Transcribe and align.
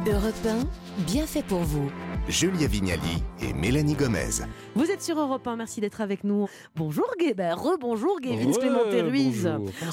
Europe 0.00 0.34
1, 0.44 1.04
bien 1.06 1.26
fait 1.26 1.44
pour 1.44 1.60
vous. 1.60 1.88
Julia 2.28 2.66
Vignali 2.66 3.22
et 3.40 3.52
Mélanie 3.52 3.94
Gomez. 3.94 4.42
Vous 4.74 4.90
êtes 4.90 5.02
sur 5.02 5.18
Europe 5.18 5.46
1, 5.46 5.56
merci 5.56 5.80
d'être 5.80 6.00
avec 6.00 6.24
nous. 6.24 6.48
Bonjour, 6.74 7.06
Gue... 7.20 7.34
ben, 7.34 7.54
rebonjour, 7.54 8.20
Guévin 8.20 8.52
Clémenté 8.52 9.02
Ruiz. 9.02 9.48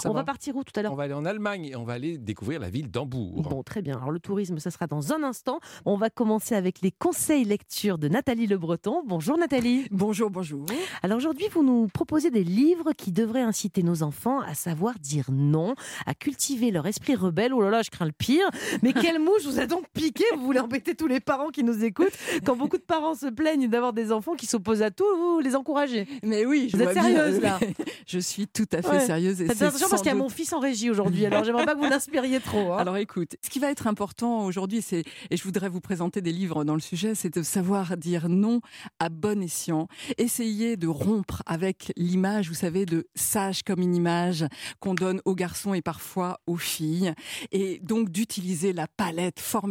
On 0.06 0.10
va 0.14 0.20
va 0.20 0.24
partir 0.24 0.56
où 0.56 0.64
tout 0.64 0.72
à 0.80 0.82
l'heure 0.82 0.94
On 0.94 0.96
va 0.96 1.04
aller 1.04 1.14
en 1.14 1.26
Allemagne 1.26 1.66
et 1.66 1.76
on 1.76 1.84
va 1.84 1.94
aller 1.94 2.18
découvrir 2.18 2.60
la 2.60 2.70
ville 2.70 2.90
d'Hambourg. 2.90 3.42
Bon, 3.42 3.64
très 3.64 3.82
bien. 3.82 3.98
Alors, 3.98 4.12
le 4.12 4.20
tourisme, 4.20 4.60
ça 4.60 4.72
sera 4.72 4.88
dans 4.88 5.14
un 5.14 5.24
instant. 5.24 5.60
On 5.86 5.96
va 5.96 6.10
commencer 6.10 6.56
avec 6.56 6.82
les 6.82 6.92
conseils 6.92 7.44
lecture 7.44 7.98
de 7.98 8.08
Nathalie 8.08 8.48
Le 8.48 8.58
Breton. 8.58 9.04
Bonjour, 9.06 9.38
Nathalie. 9.38 9.88
Bonjour, 9.92 10.30
bonjour. 10.30 10.66
Alors, 11.04 11.18
aujourd'hui, 11.18 11.48
vous 11.52 11.64
nous 11.64 11.88
proposez 11.88 12.32
des 12.32 12.44
livres 12.44 12.94
qui 12.94 13.12
devraient 13.12 13.42
inciter 13.42 13.84
nos 13.84 14.04
enfants 14.04 14.40
à 14.40 14.54
savoir 14.54 14.98
dire 15.00 15.26
non, 15.32 15.76
à 16.06 16.14
cultiver 16.14 16.72
leur 16.72 16.88
esprit 16.88 17.16
rebelle. 17.16 17.54
Oh 17.54 17.62
là 17.62 17.70
là, 17.70 17.82
je 17.82 17.90
crains 17.90 18.06
le 18.06 18.12
pire. 18.12 18.50
Mais 18.82 18.94
quelle 18.94 19.20
mouche 19.20 19.46
vous 19.46 19.60
a 19.60 19.66
donc 19.66 19.86
piqué 19.94 20.24
Vous 20.36 20.44
voulez 20.44 20.60
embêter 20.60 20.96
tous 20.96 21.08
les 21.08 21.20
parents 21.20 21.50
qui 21.50 21.64
nous 21.64 21.84
écoutent 21.84 22.14
Quand 22.46 22.56
beaucoup 22.56 22.78
de 22.78 22.84
parents 22.84 23.16
se 23.16 23.28
plaignent 23.28 23.68
d'avoir 23.68 23.94
des 23.94 24.12
enfants 24.12 24.36
qui 24.36 24.46
s'opposent 24.46 24.82
à 24.82 24.92
tout, 24.92 25.06
vous 25.18 25.40
les 25.40 25.56
encouragez. 25.56 26.08
Mais 26.24 26.46
oui, 26.46 26.70
je 26.72 26.78
Vous 26.78 26.84
êtes 26.84 26.94
bien. 26.94 27.04
sérieuse, 27.04 27.42
là 27.42 27.60
Je 28.08 28.20
suis 28.20 28.48
tout 28.48 28.66
à 28.72 28.82
fait 28.82 28.90
Ouais. 28.90 29.00
sérieuse. 29.06 29.38
Faites 29.38 29.58
c'est 29.58 29.66
attention 29.66 29.88
parce 29.90 30.02
qu'il 30.02 30.12
y 30.12 30.16
a 30.16 30.18
mon 30.18 30.30
fils 30.30 30.52
en 30.54 30.60
régie 30.60 30.90
aujourd'hui. 30.90 31.26
Alors, 31.26 31.44
j'aimerais 31.44 31.66
pas 31.66 31.76
que 31.76 31.80
vous 31.80 31.90
l'inspiriez 31.90 32.40
trop. 32.40 32.74
hein. 32.74 32.78
Alors 32.78 32.98
écoute, 32.98 33.36
ce 33.44 33.50
qui 33.50 33.60
va 33.60 33.70
être 33.70 33.88
important 33.88 34.46
aujourd'hui, 34.46 34.82
c'est, 34.82 35.04
et 35.30 35.38
je 35.38 35.44
voudrais 35.44 35.70
vous 35.70 35.82
présenter 35.82 36.22
des 36.22 36.32
livres 36.32 36.64
dans 36.64 36.74
le 36.76 36.82
sujet, 36.82 37.16
c'est 37.16 37.34
de 37.36 37.44
savoir 37.44 37.98
dire 37.98 38.30
non 38.30 38.62
à 39.00 39.10
bon 39.10 39.42
escient. 39.42 39.88
Essayer 40.18 40.76
de 40.78 40.88
rompre 40.88 41.44
avec 41.46 41.92
l'image, 41.96 42.50
vous 42.50 42.56
savez, 42.56 42.86
de 42.86 43.08
sage 43.16 43.64
comme 43.64 43.80
une 43.82 43.96
image 43.96 44.46
qu'on 44.80 44.94
donne 44.94 45.22
aux 45.26 45.36
garçons 45.36 45.74
et 45.74 45.82
parfois 45.82 46.40
aux 46.48 46.58
filles. 46.58 47.14
Et 47.52 47.80
donc 47.84 48.10
d'utiliser 48.10 48.74
la 48.74 48.88
palette 48.88 49.40
formidable 49.40 49.69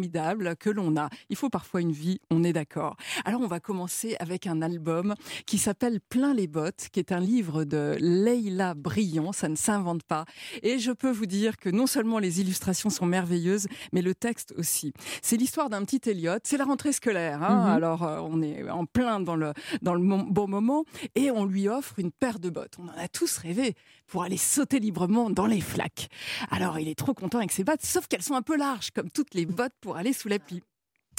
que 0.59 0.70
l'on 0.70 0.97
a. 0.97 1.09
Il 1.30 1.37
faut 1.37 1.51
parfois 1.51 1.80
une 1.80 1.93
vie, 1.93 2.20
on 2.30 2.45
est 2.45 2.52
d'accord. 2.52 2.97
Alors 3.25 3.41
on 3.41 3.47
va 3.47 3.61
commencer 3.61 4.16
avec 4.21 4.46
un 4.46 4.63
album 4.63 5.15
qui 5.46 5.59
s'appelle 5.59 6.01
Plein 6.01 6.35
les 6.35 6.46
bottes, 6.46 6.88
qui 6.93 7.01
est 7.01 7.13
un 7.13 7.21
livre 7.21 7.65
de 7.65 7.96
Leila 8.01 8.74
Brillant, 8.74 9.32
ça 9.32 9.49
ne 9.49 9.57
s'invente 9.57 10.02
pas. 10.02 10.24
Et 10.63 10.79
je 10.79 10.93
peux 10.93 11.10
vous 11.10 11.26
dire 11.26 11.57
que 11.57 11.69
non 11.69 11.87
seulement 11.87 12.19
les 12.19 12.41
illustrations 12.41 12.91
sont 12.91 13.07
merveilleuses, 13.07 13.66
mais 13.93 14.02
le 14.02 14.15
texte 14.15 14.54
aussi. 14.57 14.93
C'est 15.23 15.37
l'histoire 15.37 15.71
d'un 15.71 15.85
petit 15.85 16.09
Elliot. 16.09 16.38
C'est 16.43 16.57
la 16.57 16.65
rentrée 16.65 16.93
scolaire, 16.93 17.43
hein. 17.43 17.65
Mhm. 17.65 17.71
alors 17.71 18.02
euh, 18.02 18.21
on 18.21 18.43
est 18.43 18.69
en 18.71 18.87
plein 18.87 19.21
dans 19.21 19.37
le 19.37 19.52
dans 19.82 19.95
le 19.95 20.01
bon 20.01 20.49
moment, 20.49 20.85
et 21.15 21.30
on 21.30 21.45
lui 21.45 21.69
offre 21.69 21.99
une 21.99 22.10
paire 22.10 22.38
de 22.38 22.51
bottes. 22.51 22.74
On 22.79 22.88
en 22.88 22.99
a 22.99 23.09
tous 23.09 23.38
rêvé 23.38 23.74
pour 24.09 24.23
aller 24.24 24.37
sauter 24.37 24.80
librement 24.80 25.30
dans 25.30 25.46
les 25.46 25.60
flaques. 25.60 26.09
Alors 26.51 26.78
il 26.78 26.88
est 26.88 26.98
trop 26.98 27.14
content 27.14 27.38
avec 27.38 27.52
ses 27.52 27.64
bottes, 27.64 27.84
sauf 27.84 28.06
qu'elles 28.09 28.23
sont 28.23 28.34
un 28.34 28.42
peu 28.42 28.56
larges, 28.56 28.90
comme 28.90 29.10
toutes 29.10 29.34
les 29.34 29.46
bottes 29.46 29.74
pour 29.80 29.96
aller 29.96 30.12
sous 30.12 30.28
la 30.28 30.38
pluie. 30.38 30.62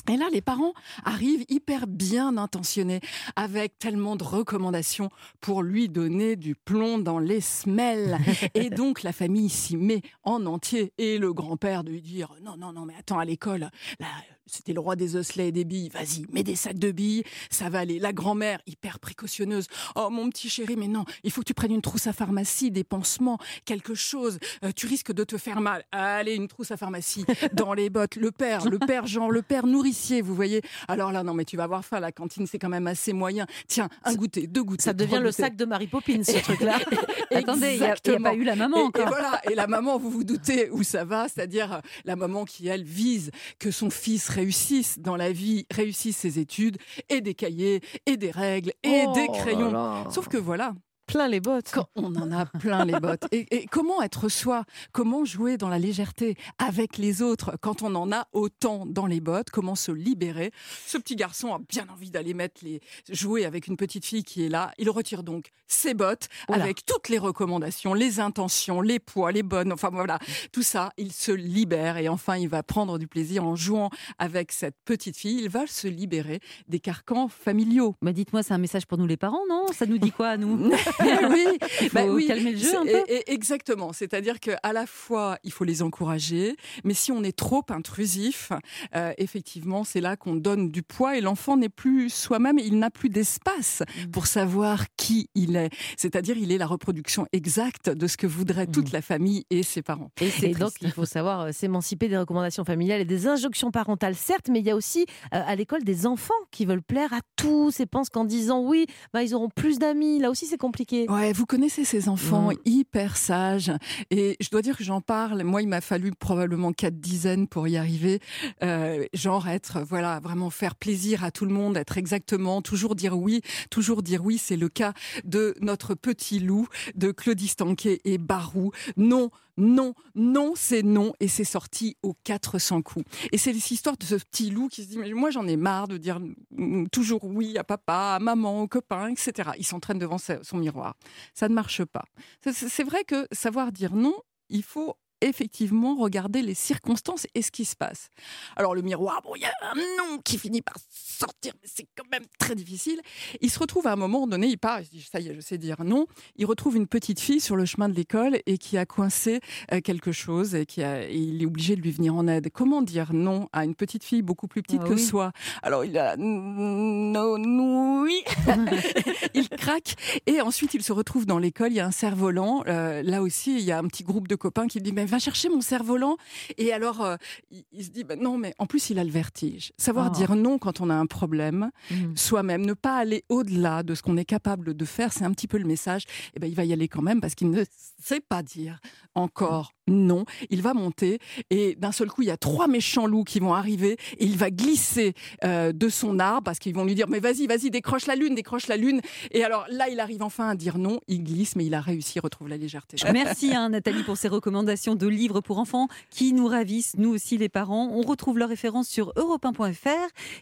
Et 0.07 0.17
là, 0.17 0.27
les 0.31 0.41
parents 0.41 0.73
arrivent 1.03 1.45
hyper 1.49 1.87
bien 1.87 2.37
intentionnés, 2.37 3.01
avec 3.35 3.77
tellement 3.79 4.15
de 4.15 4.23
recommandations 4.23 5.09
pour 5.41 5.61
lui 5.61 5.89
donner 5.89 6.35
du 6.35 6.55
plomb 6.55 6.97
dans 6.99 7.19
les 7.19 7.41
semelles. 7.41 8.17
Et 8.53 8.69
donc, 8.69 9.03
la 9.03 9.11
famille 9.11 9.49
s'y 9.49 9.77
met 9.77 10.01
en 10.23 10.45
entier. 10.45 10.93
Et 10.97 11.17
le 11.17 11.33
grand-père 11.33 11.83
de 11.83 11.91
lui 11.91 12.01
dire, 12.01 12.33
non, 12.43 12.57
non, 12.57 12.73
non, 12.73 12.85
mais 12.85 12.95
attends, 12.97 13.19
à 13.19 13.25
l'école, 13.25 13.69
là, 13.99 14.07
c'était 14.49 14.73
le 14.73 14.79
roi 14.79 14.95
des 14.95 15.15
osselets 15.15 15.49
et 15.49 15.51
des 15.51 15.63
billes. 15.63 15.89
Vas-y, 15.89 16.25
mets 16.31 16.43
des 16.43 16.55
sacs 16.55 16.79
de 16.79 16.91
billes, 16.91 17.23
ça 17.49 17.69
va 17.69 17.79
aller. 17.79 17.99
La 17.99 18.13
grand-mère, 18.13 18.59
hyper 18.65 18.99
précautionneuse. 18.99 19.67
Oh, 19.95 20.09
mon 20.09 20.29
petit 20.29 20.49
chéri, 20.49 20.75
mais 20.75 20.87
non, 20.87 21.05
il 21.23 21.31
faut 21.31 21.41
que 21.41 21.45
tu 21.45 21.53
prennes 21.53 21.73
une 21.73 21.81
trousse 21.81 22.07
à 22.07 22.13
pharmacie, 22.13 22.71
des 22.71 22.83
pansements, 22.83 23.37
quelque 23.65 23.93
chose. 23.93 24.39
Euh, 24.63 24.71
tu 24.75 24.87
risques 24.87 25.11
de 25.11 25.23
te 25.23 25.37
faire 25.37 25.61
mal. 25.61 25.85
Allez, 25.91 26.35
une 26.35 26.47
trousse 26.47 26.71
à 26.71 26.77
pharmacie 26.77 27.25
dans 27.53 27.73
les 27.73 27.89
bottes. 27.89 28.15
Le 28.15 28.31
père, 28.31 28.67
le 28.67 28.79
père 28.79 29.05
Jean, 29.05 29.29
le 29.29 29.41
père 29.41 29.65
nourricier, 29.89 30.21
vous 30.21 30.35
voyez. 30.35 30.61
Alors 30.87 31.11
là, 31.11 31.23
non, 31.23 31.33
mais 31.33 31.45
tu 31.45 31.57
vas 31.57 31.63
avoir 31.63 31.83
faim. 31.83 31.99
La 31.99 32.11
cantine, 32.11 32.45
c'est 32.45 32.59
quand 32.59 32.69
même 32.69 32.87
assez 32.87 33.13
moyen. 33.13 33.45
Tiens, 33.67 33.89
un 34.03 34.13
goûter, 34.13 34.47
deux 34.47 34.63
goûters. 34.63 34.83
Ça 34.83 34.93
devient 34.93 35.19
le 35.21 35.31
sac 35.31 35.55
de 35.55 35.65
Mary 35.65 35.87
Poppins, 35.87 36.23
ce 36.23 36.37
truc-là. 36.43 36.77
Attendez, 37.33 37.73
il 37.75 37.79
n'y 37.81 37.85
a, 38.15 38.19
pas 38.19 38.33
eu 38.35 38.43
la 38.43 38.55
maman 38.55 38.77
Et, 38.77 38.79
et 38.81 38.83
encore. 38.83 39.07
voilà, 39.07 39.41
et 39.49 39.55
la 39.55 39.67
maman, 39.75 39.97
vous 39.97 40.09
vous 40.09 40.23
doutez 40.23 40.69
où 40.71 40.83
ça 40.83 41.05
va, 41.05 41.27
c'est-à-dire 41.27 41.73
euh, 41.73 41.79
la 42.05 42.15
maman 42.15 42.45
qui, 42.45 42.67
elle, 42.67 42.83
vise 42.83 43.31
que 43.59 43.71
son 43.71 43.89
fils 43.89 44.29
réussisse 44.29 44.99
dans 44.99 45.15
la 45.15 45.31
vie, 45.31 45.65
réussisse 45.71 46.17
ses 46.17 46.39
études, 46.39 46.77
et 47.09 47.21
des 47.21 47.33
cahiers, 47.33 47.81
et 48.05 48.17
des 48.17 48.31
règles, 48.31 48.73
et 48.83 49.03
Oh 49.07 49.13
des 49.13 49.27
là 49.27 49.33
crayons. 49.33 49.71
là. 49.71 50.03
Sauf 50.11 50.27
que 50.27 50.37
voilà, 50.37 50.73
Plein 51.09 51.27
les 51.27 51.39
bottes. 51.39 51.71
quand 51.73 51.89
on 51.95 52.15
en 52.15 52.31
a 52.31 52.45
plein 52.45 52.85
les 52.85 52.99
bottes. 52.99 53.25
Et, 53.31 53.47
et 53.49 53.65
comment 53.65 54.03
être 54.03 54.29
soi? 54.29 54.63
Comment 54.91 55.25
jouer 55.25 55.57
dans 55.57 55.67
la 55.67 55.79
légèreté 55.79 56.37
avec 56.59 56.99
les 56.99 57.23
autres 57.23 57.57
quand 57.61 57.81
on 57.81 57.95
en 57.95 58.11
a 58.11 58.27
autant 58.31 58.85
dans 58.85 59.07
les 59.07 59.19
bottes? 59.19 59.49
Comment 59.49 59.73
se 59.73 59.91
libérer? 59.91 60.51
Ce 60.85 60.99
petit 60.99 61.15
garçon 61.15 61.51
a 61.55 61.59
bien 61.67 61.87
envie 61.91 62.11
d'aller 62.11 62.35
mettre 62.35 62.63
les 62.63 62.79
jouer 63.09 63.45
avec 63.45 63.65
une 63.65 63.75
petite 63.75 64.05
fille 64.05 64.23
qui 64.23 64.45
est 64.45 64.49
là. 64.49 64.71
Il 64.77 64.87
retire 64.91 65.23
donc 65.23 65.49
ses 65.67 65.95
bottes 65.95 66.29
avec 66.47 66.85
toutes 66.85 67.09
les 67.09 67.17
recommandations, 67.17 67.95
les 67.95 68.19
intentions, 68.19 68.81
les 68.81 68.99
poids, 68.99 69.31
les 69.31 69.43
bonnes. 69.43 69.73
Enfin 69.73 69.89
voilà, 69.91 70.19
tout 70.51 70.63
ça, 70.63 70.91
il 70.97 71.11
se 71.11 71.31
libère 71.31 71.97
et 71.97 72.07
enfin 72.07 72.37
il 72.37 72.49
va 72.49 72.61
prendre 72.61 72.99
du 72.99 73.07
plaisir 73.07 73.43
en 73.43 73.55
jouant 73.55 73.89
avec 74.19 74.51
cette 74.51 74.75
petite 74.85 75.17
fille. 75.17 75.39
Il 75.39 75.49
va 75.49 75.65
se 75.65 75.87
libérer 75.87 76.39
des 76.67 76.79
carcans 76.79 77.29
familiaux. 77.29 77.95
Mais 78.03 78.13
dites-moi, 78.13 78.43
c'est 78.43 78.53
un 78.53 78.59
message 78.59 78.85
pour 78.85 78.99
nous 78.99 79.07
les 79.07 79.17
parents, 79.17 79.45
non? 79.49 79.65
Ça 79.73 79.87
nous 79.87 79.97
dit 79.97 80.11
quoi 80.11 80.29
à 80.29 80.37
nous? 80.37 80.71
oui, 81.29 81.45
Il 81.81 81.89
faut 81.89 81.95
bah 81.95 82.05
oui, 82.05 82.27
calmer 82.27 82.51
le 82.51 82.57
jeu 82.57 82.77
un 82.77 82.83
peu. 82.85 82.89
et- 83.07 83.13
et- 83.15 83.31
exactement. 83.33 83.93
C'est-à-dire 83.93 84.39
qu'à 84.39 84.73
la 84.73 84.85
fois, 84.85 85.37
il 85.43 85.51
faut 85.51 85.63
les 85.63 85.81
encourager, 85.81 86.55
mais 86.83 86.93
si 86.93 87.11
on 87.11 87.23
est 87.23 87.35
trop 87.35 87.63
intrusif, 87.69 88.51
euh, 88.95 89.13
effectivement, 89.17 89.83
c'est 89.83 90.01
là 90.01 90.15
qu'on 90.17 90.35
donne 90.35 90.69
du 90.71 90.83
poids 90.83 91.17
et 91.17 91.21
l'enfant 91.21 91.57
n'est 91.57 91.69
plus 91.69 92.09
soi-même, 92.09 92.59
il 92.59 92.77
n'a 92.79 92.89
plus 92.89 93.09
d'espace 93.09 93.81
Mm. 94.05 94.11
pour 94.11 94.27
savoir 94.27 94.85
qui 94.97 95.29
il 95.35 95.55
est. 95.55 95.69
C'est-à-dire, 95.97 96.37
il 96.37 96.51
est 96.51 96.57
la 96.57 96.65
reproduction 96.67 97.25
exacte 97.33 97.89
de 97.89 98.07
ce 98.07 98.17
que 98.17 98.27
voudrait 98.27 98.67
toute 98.67 98.91
la 98.91 99.01
famille 99.01 99.45
et 99.49 99.63
ses 99.63 99.81
parents. 99.81 100.11
Et, 100.41 100.53
donc, 100.53 100.71
il 100.81 100.91
faut 100.91 101.05
savoir 101.05 101.41
euh, 101.41 101.51
s'émanciper 101.51 102.07
des 102.07 102.17
recommandations 102.17 102.63
familiales 102.65 103.01
et 103.01 103.05
des 103.05 103.27
injonctions 103.27 103.71
parentales, 103.71 104.15
certes, 104.15 104.47
mais 104.49 104.59
il 104.59 104.65
y 104.65 104.71
a 104.71 104.75
aussi 104.75 105.05
euh, 105.33 105.41
à 105.45 105.55
l'école 105.55 105.83
des 105.83 106.05
enfants 106.05 106.33
qui 106.51 106.65
veulent 106.65 106.81
plaire 106.83 107.13
à 107.13 107.19
tous 107.35 107.79
et 107.79 107.85
pensent 107.85 108.09
qu'en 108.09 108.25
disant 108.25 108.61
oui, 108.61 108.85
bah, 109.13 109.23
ils 109.23 109.33
auront 109.35 109.49
plus 109.49 109.79
d'amis. 109.79 110.19
Là 110.19 110.29
aussi, 110.29 110.45
c'est 110.45 110.57
compliqué. 110.57 110.88
Ouais, 110.91 111.33
vous 111.33 111.45
connaissez 111.45 111.83
ces 111.85 112.09
enfants 112.09 112.47
Ouais. 112.47 112.57
hyper 112.65 113.17
sages. 113.17 113.71
Et 114.11 114.37
je 114.39 114.49
dois 114.49 114.61
dire 114.61 114.77
que 114.77 114.83
j'en 114.83 115.01
parle. 115.01 115.43
Moi, 115.43 115.61
il 115.61 115.67
m'a 115.67 115.81
fallu 115.81 116.11
probablement 116.11 116.73
quatre 116.73 116.99
dizaines 116.99 117.47
pour 117.47 117.67
y 117.67 117.77
arriver. 117.77 118.19
Euh, 118.63 119.05
genre 119.13 119.47
être, 119.47 119.81
voilà, 119.81 120.19
vraiment 120.19 120.49
faire 120.49 120.75
plaisir 120.75 121.23
à 121.23 121.31
tout 121.31 121.45
le 121.45 121.53
monde, 121.53 121.77
être 121.77 121.97
exactement, 121.97 122.61
toujours 122.61 122.95
dire 122.95 123.17
oui, 123.17 123.41
toujours 123.69 124.01
dire 124.03 124.23
oui. 124.23 124.37
C'est 124.37 124.57
le 124.57 124.69
cas 124.69 124.93
de 125.25 125.55
notre 125.61 125.95
petit 125.95 126.39
loup, 126.39 126.67
de 126.95 127.11
Claudie 127.11 127.47
Stanquet 127.47 127.99
et 128.05 128.17
Barou. 128.17 128.71
Non, 128.97 129.29
non, 129.59 129.93
non, 130.15 130.53
c'est 130.55 130.83
non. 130.83 131.13
Et 131.19 131.27
c'est 131.27 131.43
sorti 131.43 131.97
aux 132.01 132.15
400 132.23 132.81
coups. 132.81 133.05
Et 133.31 133.37
c'est 133.37 133.51
l'histoire 133.51 133.97
de 133.97 134.05
ce 134.05 134.15
petit 134.15 134.49
loup 134.49 134.67
qui 134.69 134.83
se 134.83 134.89
dit, 134.89 134.97
mais 134.97 135.11
moi, 135.13 135.29
j'en 135.29 135.47
ai 135.47 135.57
marre 135.57 135.87
de 135.87 135.97
dire 135.97 136.19
mm, 136.51 136.87
toujours 136.87 137.23
oui 137.25 137.57
à 137.57 137.63
papa, 137.63 138.15
à 138.15 138.19
maman, 138.19 138.63
aux 138.63 138.67
copains, 138.67 139.09
etc. 139.09 139.51
Il 139.57 139.65
s'entraîne 139.65 139.99
devant 139.99 140.17
son 140.17 140.57
miroir 140.57 140.95
ça 141.33 141.49
ne 141.49 141.53
marche 141.53 141.83
pas. 141.85 142.05
C'est 142.51 142.83
vrai 142.83 143.03
que 143.03 143.27
savoir 143.31 143.71
dire 143.71 143.93
non, 143.93 144.15
il 144.49 144.63
faut 144.63 144.95
effectivement 145.21 145.95
regarder 145.95 146.41
les 146.41 146.53
circonstances 146.53 147.27
et 147.35 147.41
ce 147.41 147.51
qui 147.51 147.65
se 147.65 147.75
passe. 147.75 148.09
Alors 148.55 148.75
le 148.75 148.81
miroir, 148.81 149.21
bon, 149.23 149.35
il 149.35 149.41
y 149.41 149.45
a 149.45 149.53
un 149.61 149.75
non 149.75 150.19
qui 150.23 150.37
finit 150.37 150.61
par 150.61 150.75
sortir, 150.89 151.53
mais 151.61 151.69
c'est 151.73 151.87
quand 151.95 152.09
même 152.11 152.23
très 152.39 152.55
difficile. 152.55 153.01
Il 153.41 153.49
se 153.49 153.59
retrouve 153.59 153.87
à 153.87 153.93
un 153.93 153.95
moment 153.95 154.27
donné, 154.27 154.47
il 154.47 154.57
part, 154.57 154.81
il 154.81 154.85
se 154.85 154.91
dit 154.91 155.07
ça 155.11 155.19
y 155.19 155.27
est, 155.27 155.35
je 155.35 155.41
sais 155.41 155.57
dire 155.57 155.83
non. 155.83 156.05
Il 156.35 156.45
retrouve 156.45 156.75
une 156.75 156.87
petite 156.87 157.19
fille 157.19 157.39
sur 157.39 157.55
le 157.55 157.65
chemin 157.65 157.89
de 157.89 157.93
l'école 157.93 158.39
et 158.45 158.57
qui 158.57 158.77
a 158.77 158.85
coincé 158.85 159.39
euh, 159.73 159.81
quelque 159.81 160.11
chose 160.11 160.55
et 160.55 160.65
qui 160.65 160.83
a, 160.83 161.03
et 161.03 161.15
il 161.15 161.41
est 161.41 161.45
obligé 161.45 161.75
de 161.75 161.81
lui 161.81 161.91
venir 161.91 162.15
en 162.15 162.27
aide. 162.27 162.49
Comment 162.51 162.81
dire 162.81 163.13
non 163.13 163.49
à 163.53 163.65
une 163.65 163.75
petite 163.75 164.03
fille 164.03 164.21
beaucoup 164.21 164.47
plus 164.47 164.61
petite 164.61 164.81
Ah 164.83 164.87
que 164.87 164.93
oui. 164.93 165.01
soi? 165.01 165.31
Alors 165.61 165.85
il 165.85 165.97
a 165.97 166.15
non, 166.17 168.01
oui. 168.03 168.23
il 169.33 169.49
craque 169.49 169.95
et 170.25 170.41
ensuite 170.41 170.73
il 170.73 170.83
se 170.83 170.93
retrouve 170.93 171.25
dans 171.25 171.39
l'école. 171.39 171.71
Il 171.71 171.75
y 171.75 171.79
a 171.79 171.85
un 171.85 171.91
cerf-volant. 171.91 172.63
Euh, 172.67 173.01
là 173.03 173.21
aussi, 173.21 173.55
il 173.57 173.63
y 173.63 173.71
a 173.71 173.77
un 173.77 173.87
petit 173.87 174.03
groupe 174.03 174.27
de 174.27 174.35
copains 174.35 174.67
qui 174.67 174.81
dit 174.81 174.91
mais 174.93 175.05
va 175.09 175.19
chercher 175.19 175.49
mon 175.49 175.61
cerf-volant. 175.61 176.17
Et 176.57 176.71
alors 176.73 177.01
euh, 177.03 177.15
il, 177.51 177.63
il 177.71 177.83
se 177.85 177.89
dit 177.89 178.03
bah, 178.03 178.15
non 178.15 178.37
mais 178.37 178.53
en 178.59 178.65
plus 178.65 178.89
il 178.89 178.99
a 178.99 179.03
le 179.03 179.11
vertige. 179.11 179.71
Savoir 179.77 180.07
Oh. 180.11 180.15
dire 180.15 180.35
non 180.35 180.57
quand 180.57 180.81
on 180.81 180.89
a 180.89 180.95
un 180.95 181.05
problème 181.05 181.71
Mhm. 181.91 182.15
soi-même, 182.17 182.65
ne 182.65 182.73
pas 182.73 182.97
aller 182.97 183.23
au-delà 183.29 183.83
de 183.83 183.95
ce 183.95 184.01
qu'on 184.01 184.17
est 184.17 184.25
capable 184.25 184.73
de 184.73 184.85
faire, 184.85 185.11
c'est 185.13 185.23
un 185.25 185.31
petit 185.31 185.47
peu 185.47 185.57
le 185.57 185.65
message. 185.65 186.03
Et 186.35 186.39
ben 186.39 186.47
il 186.47 186.55
va 186.55 186.63
y 186.65 186.73
aller 186.73 186.87
quand 186.87 187.01
même 187.01 187.21
parce 187.21 187.35
qu'il 187.35 187.49
ne 187.49 187.63
sait 188.01 188.21
pas 188.21 188.43
dire 188.43 188.79
encore 189.15 189.73
non. 189.89 190.25
Il 190.49 190.61
va 190.61 190.73
monter 190.73 191.19
et 191.49 191.75
d'un 191.75 191.91
seul 191.91 192.09
coup 192.09 192.21
il 192.21 192.27
y 192.27 192.31
a 192.31 192.37
trois 192.37 192.67
méchants 192.67 193.07
loups 193.07 193.23
qui 193.23 193.39
vont 193.39 193.53
arriver 193.53 193.97
et 194.17 194.25
il 194.25 194.37
va 194.37 194.51
glisser 194.51 195.13
euh, 195.43 195.71
de 195.71 195.89
son 195.89 196.19
arbre 196.19 196.43
parce 196.43 196.59
qu'ils 196.59 196.75
vont 196.75 196.85
lui 196.85 196.95
dire 196.95 197.07
mais 197.07 197.19
vas-y 197.19 197.47
vas-y 197.47 197.69
décroche 197.69 198.05
la 198.05 198.15
lune 198.15 198.35
décroche 198.35 198.67
la 198.67 198.77
lune 198.77 199.01
et 199.31 199.43
alors 199.43 199.65
là 199.69 199.89
il 199.89 199.99
arrive 199.99 200.23
enfin 200.23 200.49
à 200.49 200.55
dire 200.55 200.77
non 200.77 200.99
il 201.07 201.23
glisse 201.23 201.55
mais 201.55 201.65
il 201.65 201.73
a 201.73 201.81
réussi 201.81 202.19
retrouve 202.19 202.49
la 202.49 202.57
légèreté 202.57 202.97
Merci 203.13 203.55
hein, 203.55 203.69
Nathalie 203.69 204.03
pour 204.03 204.17
ces 204.17 204.27
recommandations 204.27 204.95
de 204.95 205.07
livres 205.07 205.41
pour 205.41 205.57
enfants 205.59 205.87
qui 206.09 206.33
nous 206.33 206.47
ravissent, 206.47 206.93
nous 206.97 207.09
aussi 207.13 207.37
les 207.37 207.49
parents. 207.49 207.89
On 207.91 208.01
retrouve 208.01 208.37
leurs 208.37 208.49
références 208.49 208.87
sur 208.87 209.13
europe1.fr 209.15 209.89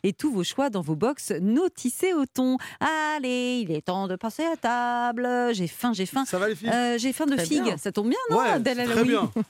et 0.04 0.14
tous 0.14 0.32
vos 0.32 0.44
choix 0.44 0.70
dans 0.70 0.82
vos 0.82 0.96
box 0.96 1.32
notissés 1.42 2.14
au 2.14 2.26
thon. 2.26 2.58
Allez, 3.16 3.62
il 3.64 3.72
est 3.72 3.82
temps 3.82 4.08
de 4.08 4.16
passer 4.16 4.44
à 4.44 4.56
table. 4.56 5.28
J'ai 5.54 5.68
faim, 5.68 5.94
j'ai 5.94 6.06
faim. 6.06 6.26
Ça 6.26 6.38
va 6.38 6.50
les 6.50 6.56
filles? 6.56 6.70
Euh, 6.70 6.98
j'ai 6.98 7.14
faim 7.14 7.26
de 7.26 7.38
figues. 7.38 7.76
Ça 7.78 7.92
tombe 7.92 8.10
bien, 8.10 8.20
non 8.30 8.38
Ouais, 8.38 8.50
Adèle 8.50 8.86
très 8.86 9.04
bien. 9.04 9.32
Vous 9.38 9.44